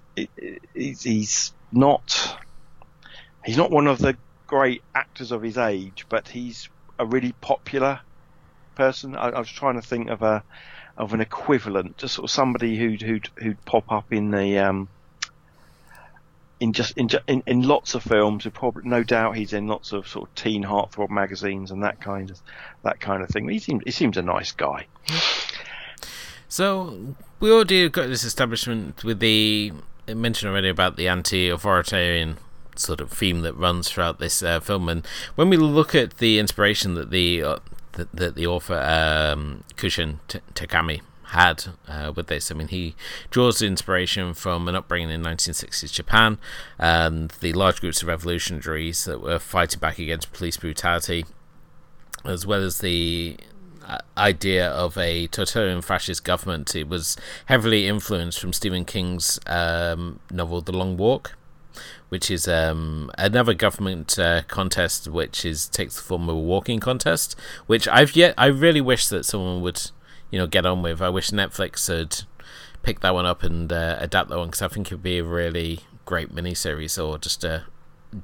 [0.74, 2.38] he's he's not
[3.42, 8.00] he's not one of the great actors of his age, but he's a really popular
[8.74, 9.16] person.
[9.16, 10.42] I, I was trying to think of a
[10.98, 14.88] of an equivalent, just sort of somebody who'd who'd who'd pop up in the um,
[16.60, 18.46] in just in, in in lots of films.
[18.52, 22.30] Probably no doubt he's in lots of sort of teen heartthrob magazines and that kind
[22.30, 22.40] of
[22.82, 23.48] that kind of thing.
[23.48, 24.86] He seems he seems a nice guy.
[26.48, 29.72] So we already got this establishment with the
[30.08, 32.38] mentioned already about the anti-authoritarian
[32.74, 34.88] sort of theme that runs throughout this uh, film.
[34.88, 37.58] And when we look at the inspiration that the uh,
[37.92, 40.18] that, the author um, Koushun
[40.54, 42.50] Takami had uh, with this.
[42.50, 42.94] I mean, he
[43.30, 46.38] draws inspiration from an upbringing in 1960s Japan
[46.78, 51.24] and the large groups of revolutionaries that were fighting back against police brutality,
[52.24, 53.36] as well as the
[53.86, 56.74] uh, idea of a totalitarian fascist government.
[56.74, 61.34] It was heavily influenced from Stephen King's um, novel The Long Walk
[62.08, 66.80] which is um, another government uh, contest, which is takes the form of a walking
[66.80, 67.36] contest.
[67.66, 69.90] Which I've yet I really wish that someone would,
[70.30, 71.00] you know, get on with.
[71.00, 72.24] I wish Netflix had
[72.82, 75.18] picked that one up and uh, adapt that one because I think it would be
[75.18, 77.64] a really great miniseries or just a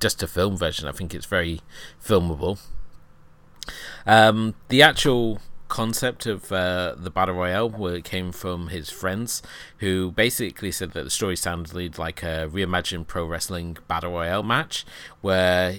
[0.01, 0.89] just a film version.
[0.89, 1.61] I think it's very
[2.03, 2.59] filmable.
[4.07, 9.43] Um, the actual concept of uh, the battle royale it came from his friends
[9.79, 14.85] who basically said that the story sounded like a reimagined pro wrestling battle royale match
[15.21, 15.79] where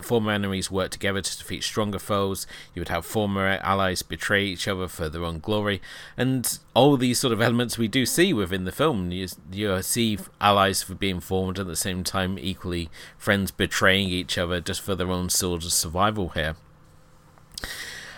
[0.00, 2.46] former enemies work together to defeat stronger foes.
[2.74, 5.80] You would have former allies betray each other for their own glory,
[6.16, 9.10] and all these sort of elements we do see within the film.
[9.10, 14.38] You, you see allies for being formed at the same time, equally friends betraying each
[14.38, 16.56] other just for their own sort of survival here.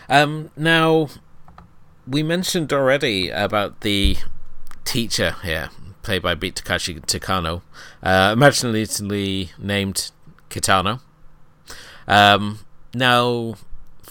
[0.08, 1.08] Um, now,
[2.06, 4.16] we mentioned already about the
[4.84, 5.70] teacher here,
[6.02, 7.62] played by Beat Takeshi Takano,
[8.02, 10.10] uh, originally named
[10.50, 11.00] Kitano.
[12.06, 12.60] Um,
[12.94, 13.56] now,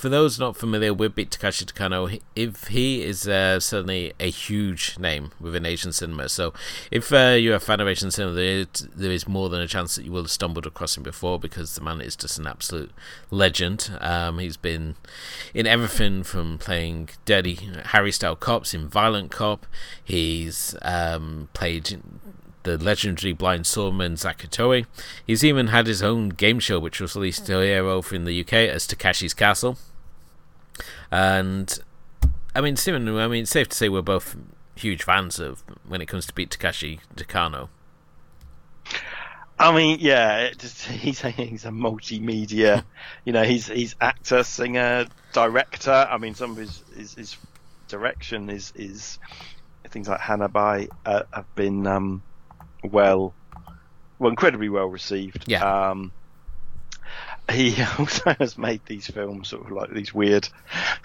[0.04, 4.98] for those not familiar with Beat Takeshi Takano, if he is uh, certainly a huge
[5.00, 6.28] name within Asian cinema.
[6.30, 6.54] So,
[6.92, 9.68] if uh, you're a fan of Asian cinema, there is, there is more than a
[9.68, 12.48] chance that you will have stumbled across him before because the man is just an
[12.48, 12.92] absolute
[13.32, 13.92] legend.
[14.02, 14.96] Um, he's been
[15.54, 19.66] in everything from playing dirty Harry style cops in Violent Cop.
[20.04, 22.02] He's um, played
[22.64, 24.86] the legendary blind swordman Zatoichi.
[25.26, 28.54] He's even had his own game show, which was released here over in the UK
[28.54, 29.78] as Takeshi's Castle.
[31.12, 31.80] And
[32.56, 34.36] I mean, Simon, I mean, it's safe to say we're both
[34.76, 37.70] huge fans of when it comes to beat Takashi Takano.
[39.60, 42.84] I mean, yeah, just, he's a, he's a multimedia,
[43.26, 46.08] you know, he's he's actor, singer, director.
[46.10, 47.38] I mean, some of his his, his
[47.88, 49.20] direction is is
[49.90, 52.24] things like Hanabi uh, have been um,
[52.84, 53.34] well
[54.20, 55.46] well, incredibly well received.
[55.48, 55.90] Yeah.
[55.90, 56.12] Um,
[57.52, 60.48] he also has made these films, sort of like these weird,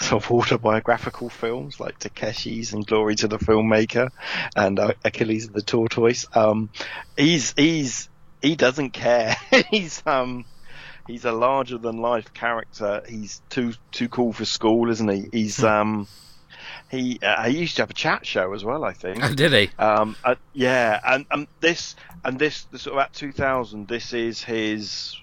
[0.01, 4.11] sort of autobiographical films, like Takeshi's and Glory to the Filmmaker,
[4.55, 6.26] and uh, Achilles and the Tortoise.
[6.35, 6.70] Um,
[7.16, 8.09] he's he's
[8.41, 9.37] he doesn't care.
[9.70, 10.45] he's um
[11.07, 13.03] he's a larger than life character.
[13.09, 15.29] He's too too cool for school, isn't he?
[15.33, 16.07] He's um
[16.91, 19.36] he uh, he used to have a chat show as well, I think.
[19.36, 19.70] Did he?
[19.78, 23.89] Um, uh, yeah, and and this and this, this sort of at 2000.
[23.89, 25.16] This is his.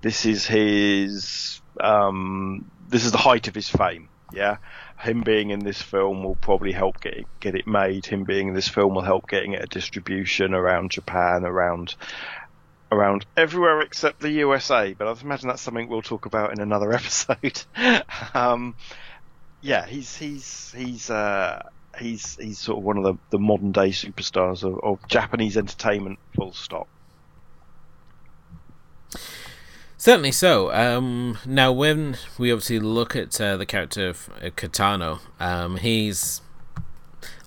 [0.00, 1.60] This is his.
[1.80, 4.08] Um, this is the height of his fame.
[4.32, 4.56] Yeah,
[4.98, 8.06] him being in this film will probably help get it, get it made.
[8.06, 11.94] Him being in this film will help getting it a distribution around Japan, around
[12.90, 14.92] around everywhere except the USA.
[14.92, 17.62] But I imagine that's something we'll talk about in another episode.
[18.34, 18.74] um,
[19.62, 21.62] yeah, he's he's he's uh,
[21.98, 26.18] he's he's sort of one of the, the modern day superstars of, of Japanese entertainment.
[26.34, 26.88] Full stop.
[29.96, 30.72] Certainly so.
[30.72, 36.40] Um, now, when we obviously look at uh, the character of uh, Kitano, um, he's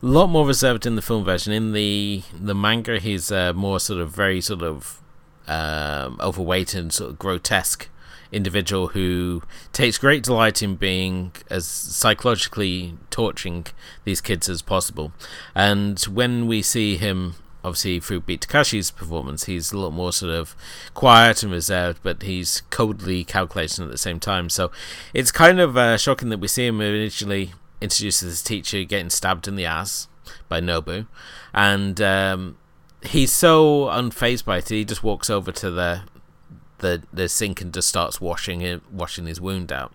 [0.01, 1.51] a lot more reserved in the film version.
[1.51, 5.01] In the the manga, he's uh, more sort of very sort of
[5.47, 7.89] um, overweight and sort of grotesque
[8.31, 13.67] individual who takes great delight in being as psychologically torturing
[14.03, 15.11] these kids as possible.
[15.53, 20.33] And when we see him, obviously through Beat Takeshi's performance, he's a lot more sort
[20.33, 20.55] of
[20.93, 24.49] quiet and reserved, but he's coldly calculating at the same time.
[24.49, 24.71] So
[25.13, 29.09] it's kind of uh, shocking that we see him initially introduced as his teacher getting
[29.09, 30.07] stabbed in the ass
[30.49, 31.07] by Nobu,
[31.53, 32.57] and um,
[33.03, 34.69] he's so unfazed by it.
[34.69, 36.01] He just walks over to the
[36.85, 39.91] the the sink and just starts washing it, washing his wound out.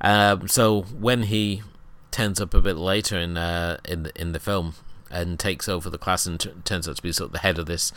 [0.00, 1.62] Um, so when he
[2.10, 4.74] turns up a bit later in uh, in the, in the film
[5.10, 7.58] and takes over the class and t- turns out to be sort of the head
[7.58, 7.92] of this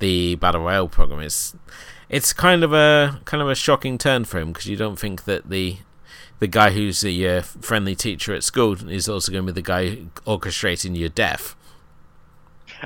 [0.00, 1.54] the battle royale program, it's
[2.08, 5.24] it's kind of a kind of a shocking turn for him because you don't think
[5.24, 5.78] that the
[6.40, 9.66] the guy who's the uh, friendly teacher at school is also going to be the
[9.66, 11.54] guy orchestrating your death.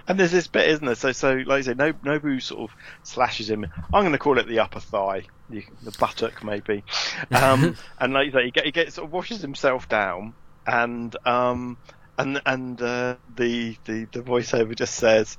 [0.07, 0.95] And there's this bit, isn't there?
[0.95, 3.67] So, so like I say, no, Nobu sort of slashes him.
[3.93, 6.85] I'm going to call it the upper thigh, the, the buttock maybe.
[7.31, 10.35] Um, and like you say, he, get, he gets sort of washes himself down,
[10.67, 11.77] and um,
[12.19, 15.39] and and uh, the the the voiceover just says,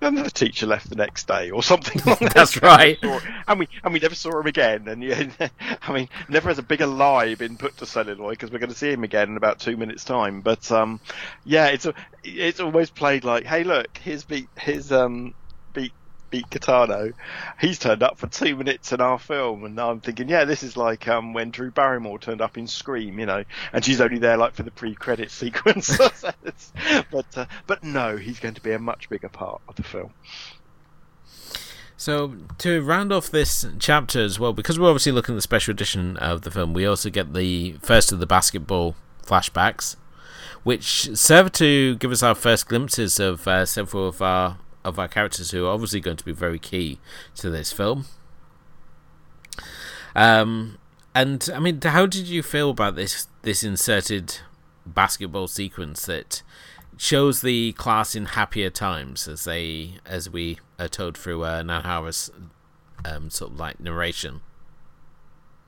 [0.00, 2.00] and the teacher left the next day or something.
[2.02, 2.34] Along that.
[2.34, 2.98] That's right.
[3.46, 4.88] And we and we never saw him again.
[4.88, 5.28] And yeah,
[5.82, 8.76] I mean, never has a bigger lie been put to celluloid because we're going to
[8.76, 10.40] see him again in about two minutes' time.
[10.40, 11.00] But um,
[11.44, 15.34] yeah, it's a, it's always played like, hey, look, here's beat his um
[16.30, 17.12] beat Kitano.
[17.60, 20.76] He's turned up for two minutes in our film, and I'm thinking, yeah, this is
[20.76, 24.36] like um, when Drew Barrymore turned up in Scream, you know, and she's only there
[24.36, 25.96] like for the pre-credit sequence.
[27.10, 30.12] but uh, but no, he's going to be a much bigger part of the film.
[31.96, 35.72] So to round off this chapter as well, because we're obviously looking at the special
[35.72, 38.94] edition of the film, we also get the first of the basketball
[39.26, 39.96] flashbacks,
[40.62, 45.08] which serve to give us our first glimpses of uh, several of our of our
[45.08, 46.98] characters who are obviously going to be very key
[47.36, 48.06] to this film.
[50.14, 50.78] Um,
[51.14, 54.38] and I mean, how did you feel about this this inserted
[54.86, 56.42] basketball sequence that
[56.96, 62.30] shows the class in happier times as they as we are told through uh, Nanahara's
[63.04, 64.40] um, sort of like narration?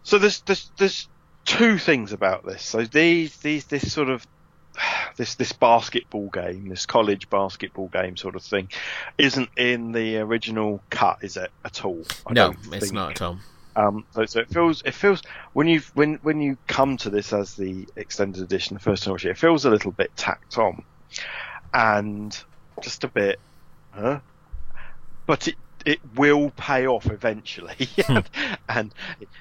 [0.03, 1.09] So there's there's there's
[1.45, 2.63] two things about this.
[2.63, 4.27] So these these this sort of
[5.16, 8.68] this this basketball game, this college basketball game sort of thing,
[9.18, 12.05] isn't in the original cut, is it at all?
[12.27, 12.93] I no, it's think.
[12.93, 13.39] not at all.
[13.77, 17.33] Um, so, so, it feels it feels when you when when you come to this
[17.33, 20.83] as the extended edition, the first time it feels a little bit tacked on,
[21.73, 22.37] and
[22.81, 23.39] just a bit,
[23.93, 24.21] huh?
[25.27, 25.55] But it
[25.87, 28.18] it will pay off eventually, hmm.
[28.68, 28.93] and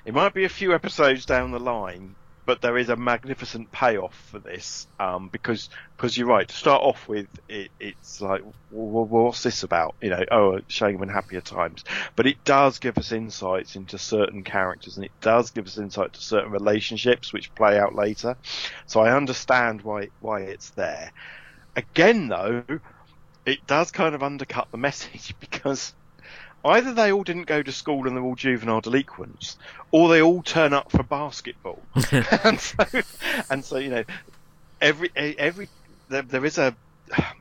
[0.05, 2.15] it might be a few episodes down the line,
[2.49, 6.47] but there is a magnificent payoff for this um, because because you're right.
[6.47, 8.41] To start off with, it, it's like,
[8.71, 9.93] well, what's this about?
[10.01, 11.83] You know, oh, showing them happier times.
[12.15, 16.13] But it does give us insights into certain characters, and it does give us insight
[16.13, 18.35] to certain relationships which play out later.
[18.87, 21.11] So I understand why why it's there.
[21.75, 22.63] Again, though,
[23.45, 25.93] it does kind of undercut the message because
[26.65, 29.57] either they all didn't go to school and they're all juvenile delinquents,
[29.91, 31.81] or they all turn up for basketball.
[32.43, 32.85] and so,
[33.49, 34.03] and so you know,
[34.81, 35.69] every every
[36.09, 36.75] there, there is a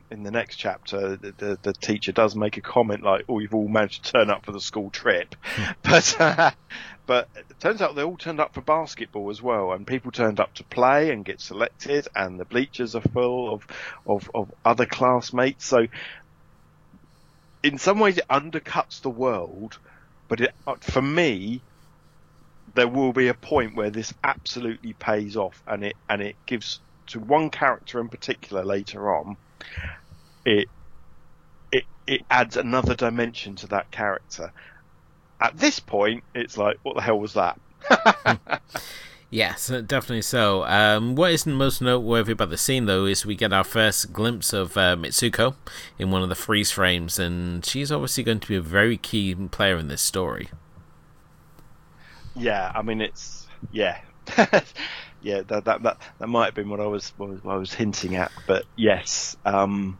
[0.09, 3.53] in the next chapter, the, the, the, teacher does make a comment like, "Oh, you've
[3.53, 5.35] all managed to turn up for the school trip,"
[5.83, 6.51] but uh,
[7.05, 10.39] but it turns out they all turned up for basketball as well, and people turned
[10.39, 13.67] up to play and get selected, and the bleachers are full of
[14.07, 15.65] of, of other classmates.
[15.65, 15.87] So
[17.63, 19.77] in some ways it undercuts the world,
[20.27, 21.61] but it, uh, for me,
[22.75, 26.79] there will be a point where this absolutely pays off, and it and it gives
[27.07, 29.37] to one character in particular later on,
[30.45, 30.67] it
[31.71, 34.51] it it adds another dimension to that character.
[35.41, 37.59] At this point, it's like, what the hell was that?
[39.31, 40.65] Yes, definitely so.
[40.65, 44.53] Um, what is most noteworthy about the scene, though, is we get our first glimpse
[44.53, 45.53] of uh, Mitsuko
[45.99, 49.35] in one of the freeze frames, and she's obviously going to be a very key
[49.35, 50.49] player in this story.
[52.35, 53.99] Yeah, I mean, it's yeah,
[55.21, 55.41] yeah.
[55.43, 58.31] That, that that that might have been what I was what I was hinting at,
[58.47, 59.37] but yes.
[59.45, 59.99] Um,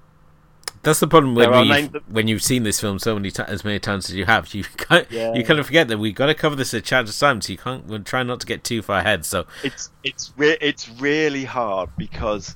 [0.89, 3.77] that's the problem when you when you've seen this film so many times, as many
[3.79, 5.33] times as you have, you kind yeah.
[5.33, 7.51] you kind of forget that we have got to cover this at chapter time, so
[7.51, 7.85] you can't.
[7.85, 9.25] We're trying not to get too far ahead.
[9.25, 12.55] So it's it's re- it's really hard because,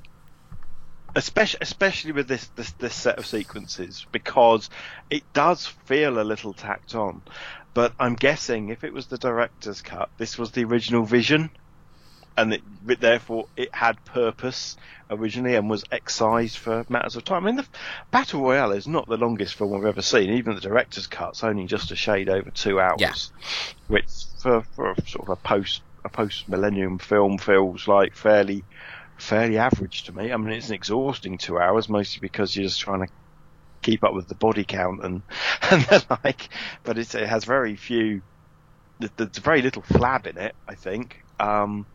[1.16, 4.70] especially especially with this, this this set of sequences, because
[5.12, 7.22] it does feel a little tacked on.
[7.76, 11.50] But I'm guessing if it was the director's cut, this was the original vision,
[12.38, 12.62] and it,
[13.00, 14.78] therefore it had purpose
[15.10, 17.44] originally and was excised for matters of time.
[17.44, 17.68] I mean, the
[18.12, 20.32] Battle Royale is not the longest film we've ever seen.
[20.32, 23.14] Even the director's cut's only just a shade over two hours, yeah.
[23.88, 24.10] which
[24.42, 28.64] for, for sort of a post a post millennium film feels like fairly
[29.18, 30.32] fairly average to me.
[30.32, 33.14] I mean, it's an exhausting two hours, mostly because you're just trying to
[33.82, 35.22] keep up with the body count and
[35.72, 36.50] and the like.
[36.84, 38.22] But it has very few.
[39.00, 41.86] There's very little flab in it, I think, um,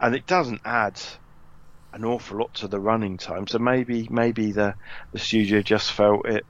[0.00, 1.00] and it doesn't add
[1.92, 3.46] an awful lot to the running time.
[3.46, 4.74] So maybe maybe the
[5.12, 6.44] the studio just felt it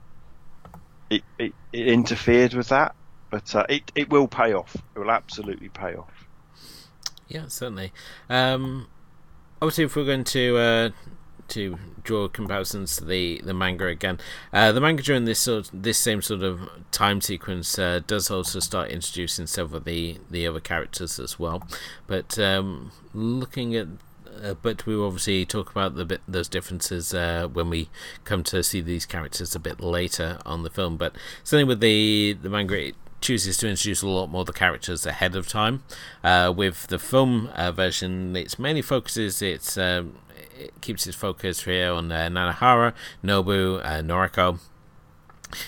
[1.09, 2.95] it, it, it interfered with that,
[3.29, 4.75] but uh, it it will pay off.
[4.95, 6.27] It will absolutely pay off.
[7.27, 7.93] Yeah, certainly.
[8.29, 8.87] Um,
[9.61, 10.89] obviously, if we're going to uh,
[11.49, 14.19] to draw comparisons to the, the manga again,
[14.53, 18.59] uh, the manga during this sort this same sort of time sequence uh, does also
[18.59, 21.67] start introducing several of the the other characters as well.
[22.07, 23.87] But um, looking at
[24.43, 27.89] uh, but we will obviously talk about the bit, those differences uh, when we
[28.23, 30.97] come to see these characters a bit later on the film.
[30.97, 35.05] But certainly with the the manga, it chooses to introduce a lot more the characters
[35.05, 35.83] ahead of time.
[36.23, 40.15] Uh, with the film uh, version, its mainly focuses its um,
[40.81, 42.93] keeps its focus here on uh, Nanahara,
[43.23, 44.59] Nobu, uh, Noriko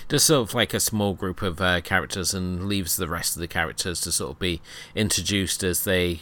[0.10, 3.40] just sort of like a small group of uh, characters and leaves the rest of
[3.40, 4.62] the characters to sort of be
[4.96, 6.22] introduced as they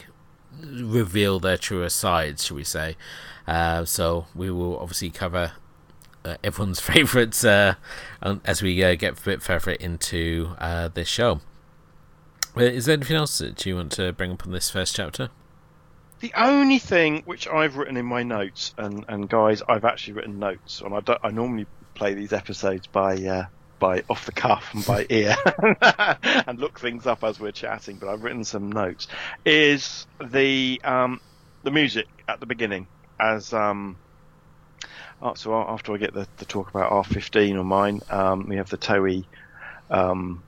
[0.62, 2.96] reveal their truer sides, shall we say.
[3.46, 5.52] Uh, so we will obviously cover
[6.24, 7.74] uh, everyone's favourites uh,
[8.44, 11.40] as we uh, get a bit further into uh, this show.
[12.56, 15.30] Uh, is there anything else that you want to bring up on this first chapter?
[16.20, 20.38] The only thing which I've written in my notes, and, and guys, I've actually written
[20.38, 23.46] notes, and I, don't, I normally play these episodes by
[23.78, 25.34] by off the cuff and by ear
[25.80, 29.08] and look things up as we're chatting, but I've written some notes.
[29.44, 31.20] Is the um,
[31.62, 32.86] the music at the beginning
[33.18, 33.96] as um,
[35.20, 38.70] oh, so after I get the, the talk about R15 on mine, um, we have
[38.70, 39.24] the Toei
[39.90, 40.42] um,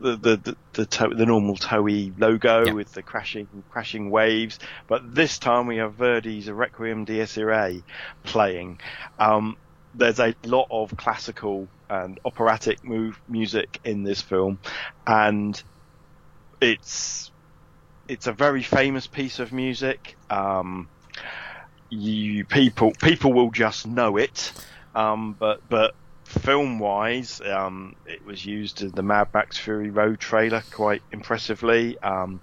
[0.00, 2.72] the the the the, to- the normal Toei logo yeah.
[2.72, 7.82] with the crashing crashing waves, but this time we have Verdi's Requiem Dies Irae
[8.24, 8.80] playing.
[9.18, 9.56] Um,
[9.94, 14.58] there's a lot of classical and operatic move music in this film,
[15.06, 15.60] and
[16.60, 17.30] it's
[18.08, 20.16] it's a very famous piece of music.
[20.30, 20.88] Um,
[21.90, 24.52] you people people will just know it,
[24.94, 25.94] um, but but
[26.28, 31.98] film wise, um, it was used in the Mad Max Fury Road trailer quite impressively.
[31.98, 32.40] Um,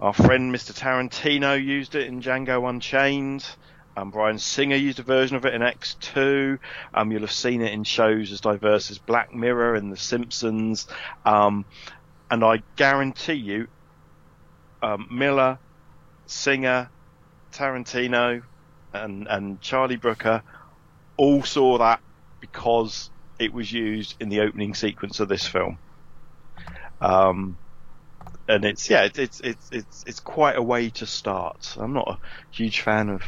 [0.00, 0.72] our friend Mr.
[0.78, 3.46] Tarantino used it in Django Unchained.
[3.96, 6.58] Um, Bryan Singer used a version of it in X2.
[6.92, 10.86] Um, you'll have seen it in shows as diverse as Black Mirror and The Simpsons.
[11.24, 11.64] Um,
[12.30, 13.68] and I guarantee you,
[14.82, 15.58] um, Miller,
[16.26, 16.90] Singer,
[17.52, 18.42] Tarantino,
[18.92, 20.42] and, and Charlie Brooker
[21.16, 22.00] all saw that
[22.50, 25.78] because it was used in the opening sequence of this film.
[27.00, 27.56] Um,
[28.48, 31.76] and it's yeah, it's it's it's it's quite a way to start.
[31.78, 32.18] I'm not a
[32.54, 33.22] huge fan of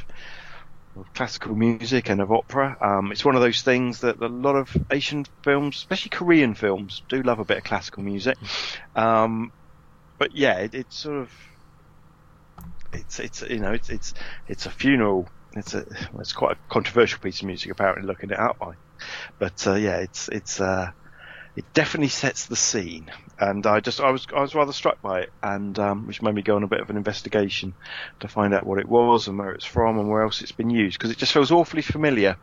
[0.96, 2.76] of classical music and of opera.
[2.80, 7.02] Um, it's one of those things that a lot of Asian films, especially Korean films,
[7.08, 8.36] do love a bit of classical music.
[8.96, 9.52] Um,
[10.18, 11.30] but yeah, it, it's sort of
[12.92, 14.14] it's it's you know it's it's
[14.48, 15.28] it's a funeral.
[15.52, 15.86] It's a
[16.18, 18.74] it's quite a controversial piece of music apparently looking it up by,
[19.38, 20.90] but uh, yeah, it's it's uh,
[21.56, 23.10] it definitely sets the scene.
[23.40, 26.34] and I just I was I was rather struck by it, and um, which made
[26.34, 27.74] me go on a bit of an investigation
[28.20, 30.70] to find out what it was and where it's from and where else it's been
[30.70, 32.36] used because it just feels awfully familiar.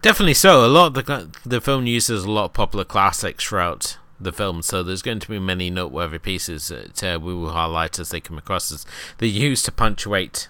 [0.00, 0.64] Definitely so.
[0.64, 4.62] A lot of the the film uses a lot of popular classics throughout the film,
[4.62, 8.20] so there's going to be many noteworthy pieces that uh, we will highlight as they
[8.20, 8.72] come across.
[8.72, 8.86] As
[9.18, 10.48] they use to punctuate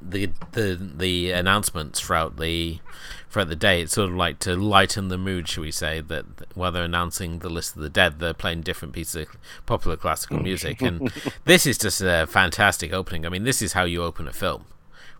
[0.00, 2.78] the the the announcements throughout the
[3.30, 3.82] throughout the day.
[3.82, 6.24] It's sort of like to lighten the mood, shall we say, that
[6.54, 10.38] while they're announcing the list of the dead, they're playing different pieces of popular classical
[10.38, 10.82] music.
[10.82, 11.12] And
[11.44, 13.26] this is just a fantastic opening.
[13.26, 14.66] I mean, this is how you open a film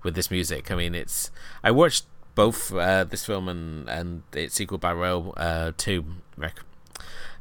[0.02, 0.70] with this music.
[0.70, 1.30] I mean, it's
[1.62, 2.04] I watched
[2.34, 6.04] both uh, this film and and its sequel, Royale uh, Two,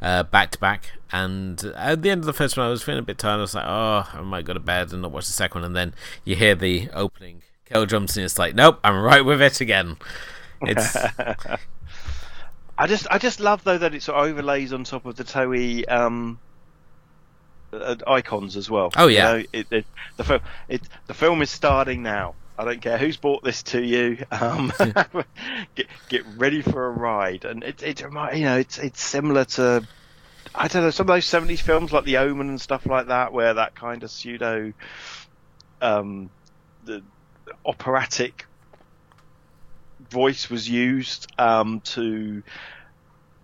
[0.02, 0.92] uh, back to back.
[1.12, 3.38] And at the end of the first one, I was feeling a bit tired.
[3.38, 5.66] I was like, oh, I might go to bed and not watch the second one.
[5.68, 5.94] And then
[6.26, 9.98] you hear the opening kill jumps, and it's like, nope, I'm right with it again.
[10.62, 10.96] It's.
[12.80, 15.24] I just, I just love though that it sort of overlays on top of the
[15.24, 16.40] Toei um,
[17.74, 18.92] uh, icons as well.
[18.96, 19.86] Oh yeah, you know, it, it,
[20.18, 22.36] the film, it, the film is starting now.
[22.58, 24.26] I don't care who's bought this to you.
[24.32, 24.72] Um,
[25.76, 29.88] get get ready for a ride, and it it you know it's it's similar to
[30.56, 33.32] I don't know some of those seventies films like The Omen and stuff like that,
[33.32, 34.74] where that kind of pseudo
[35.82, 36.30] um,
[36.86, 37.04] the
[37.66, 38.47] operatic
[40.10, 42.44] voice was used um, to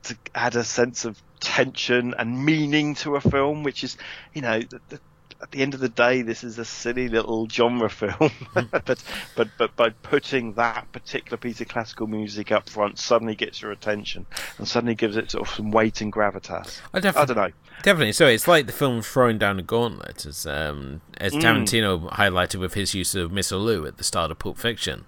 [0.03, 3.97] to add a sense of tension and meaning to a film, which is
[4.33, 4.99] you know the, the
[5.43, 8.71] at the end of the day, this is a silly little genre film, mm.
[8.85, 9.03] but
[9.35, 13.71] but but by putting that particular piece of classical music up front, suddenly gets your
[13.71, 14.25] attention
[14.57, 16.79] and suddenly gives it sort of some weight and gravitas.
[16.93, 17.51] I, def- I don't know.
[17.83, 18.13] Definitely.
[18.13, 21.41] So it's like the film throwing down a gauntlet, as um, as mm.
[21.41, 25.05] Tarantino highlighted with his use of Misirlou at the start of Pulp Fiction.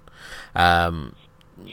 [0.54, 1.16] Um,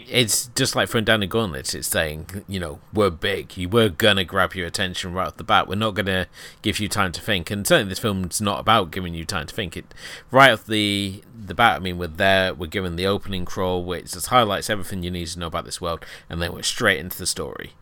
[0.08, 1.74] it's just like throwing down a gauntlet.
[1.74, 3.56] It's saying, you know, we're big.
[3.56, 5.66] You were gonna grab your attention right off the bat.
[5.66, 6.26] We're not gonna
[6.62, 7.50] give you time to think.
[7.50, 9.76] And certainly, this film's not about giving you time to think.
[9.76, 9.92] It
[10.30, 11.76] right off the the bat.
[11.76, 12.54] I mean, we're there.
[12.54, 15.80] We're given the opening crawl, which just highlights everything you need to know about this
[15.80, 17.72] world, and then we're straight into the story.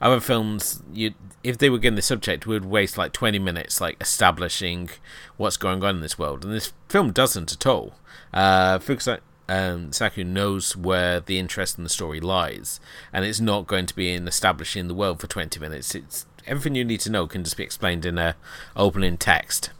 [0.00, 3.96] Other films, you if they were given the subject, would waste like twenty minutes, like
[4.00, 4.90] establishing
[5.36, 7.94] what's going on in this world, and this film doesn't at all.
[8.34, 12.80] Uh, like um, Saku knows where the interest in the story lies,
[13.12, 15.94] and it's not going to be in establishing the world for 20 minutes.
[15.94, 18.36] It's everything you need to know can just be explained in a
[18.74, 19.70] opening text.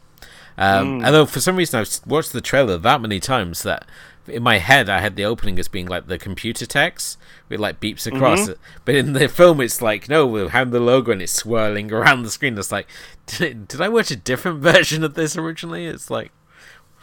[0.57, 1.05] Um, mm.
[1.05, 3.85] Although for some reason I've watched the trailer that many times that
[4.27, 7.17] in my head I had the opening as being like the computer text,
[7.49, 8.51] it like beeps across mm-hmm.
[8.51, 8.59] it.
[8.83, 12.23] But in the film, it's like no, we'll have the logo and it's swirling around
[12.23, 12.57] the screen.
[12.57, 12.87] It's like,
[13.25, 15.85] did, did I watch a different version of this originally?
[15.85, 16.31] It's like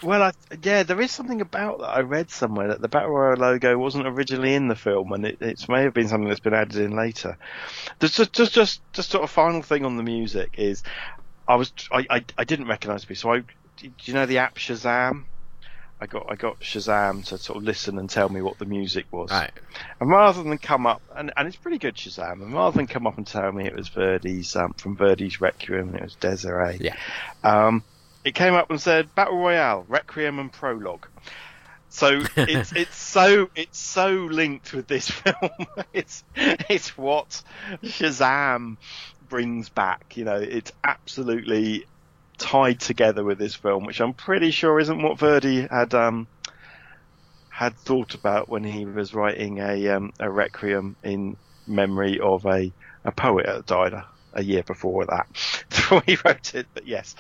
[0.05, 0.33] well, I,
[0.63, 1.89] yeah, there is something about that.
[1.89, 5.39] I read somewhere that the Battle Royale logo wasn't originally in the film, and it,
[5.41, 7.39] it may have been something that's been added in later.
[8.01, 10.83] Just, just, just, just, just sort of final thing on the music is,
[11.49, 13.21] I was, I, I, I didn't recognise piece.
[13.21, 13.41] So I,
[13.79, 15.25] do you know the app Shazam?
[16.01, 19.07] I got, I got Shazam to sort of listen and tell me what the music
[19.11, 19.31] was.
[19.31, 19.53] Right.
[20.01, 23.07] And rather than come up, and, and it's pretty good Shazam, and rather than come
[23.07, 26.45] up and tell me it was Verdi's um, from Verdi's Requiem, and it was Dies
[26.45, 26.79] Irae.
[26.81, 26.97] Yeah.
[27.43, 27.83] Um,
[28.25, 31.07] it came up and said Battle Royale, Requiem and Prologue.
[31.91, 35.51] So it's it's so it's so linked with this film.
[35.93, 37.43] it's it's what
[37.83, 38.79] Shazam
[39.29, 40.17] brings back.
[40.17, 41.87] You know, it's absolutely
[42.39, 46.27] tied together with this film, which I'm pretty sure isn't what Verdi had um,
[47.49, 52.73] had thought about when he was writing a um, a Requiem in memory of a,
[53.05, 53.95] a poet that died
[54.33, 55.27] a year before that,
[55.85, 56.69] before he wrote it.
[56.75, 57.15] But yes,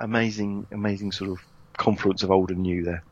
[0.00, 1.38] amazing, amazing sort of
[1.78, 3.04] confluence of old and new there.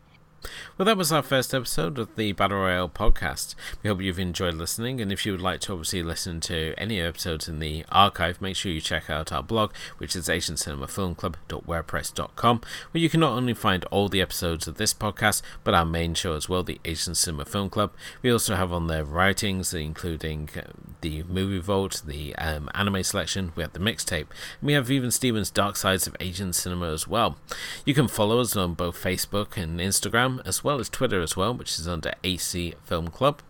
[0.78, 3.54] Well, that was our first episode of the Battle Royale podcast.
[3.82, 6.98] We hope you've enjoyed listening, and if you would like to obviously listen to any
[7.00, 12.60] episodes in the archive, make sure you check out our blog, which is asiancinemafilmclub.wordpress.com,
[12.90, 16.14] where you can not only find all the episodes of this podcast, but our main
[16.14, 17.92] show as well, the Asian Cinema Film Club.
[18.22, 20.62] We also have on there writings, including uh,
[21.02, 24.28] the movie vault, the um, anime selection, we have the mixtape,
[24.60, 27.36] and we have even Steven's Dark Sides of Asian Cinema as well.
[27.84, 31.54] You can follow us on both Facebook and Instagram as well as Twitter as well,
[31.54, 33.42] which is under AC Film Club.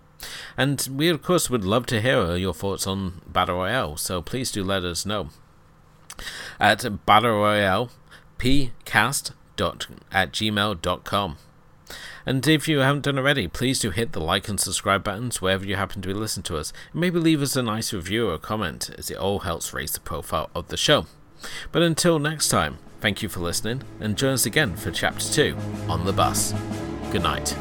[0.57, 4.51] And we, of course, would love to hear your thoughts on Battle Royale, so please
[4.53, 5.31] do let us know.
[6.59, 7.91] At Battle Royale,
[8.39, 9.33] pcast
[10.13, 11.37] at gmail.com.
[12.27, 15.65] And if you haven't done already, please do hit the like and subscribe buttons wherever
[15.65, 16.73] you happen to be listening to us.
[16.93, 20.01] And maybe leave us a nice review or comment, as it all helps raise the
[20.01, 21.07] profile of the show.
[21.73, 25.57] But until next time, Thank you for listening, and join us again for Chapter 2
[25.89, 26.53] on the bus.
[27.11, 27.57] Good night.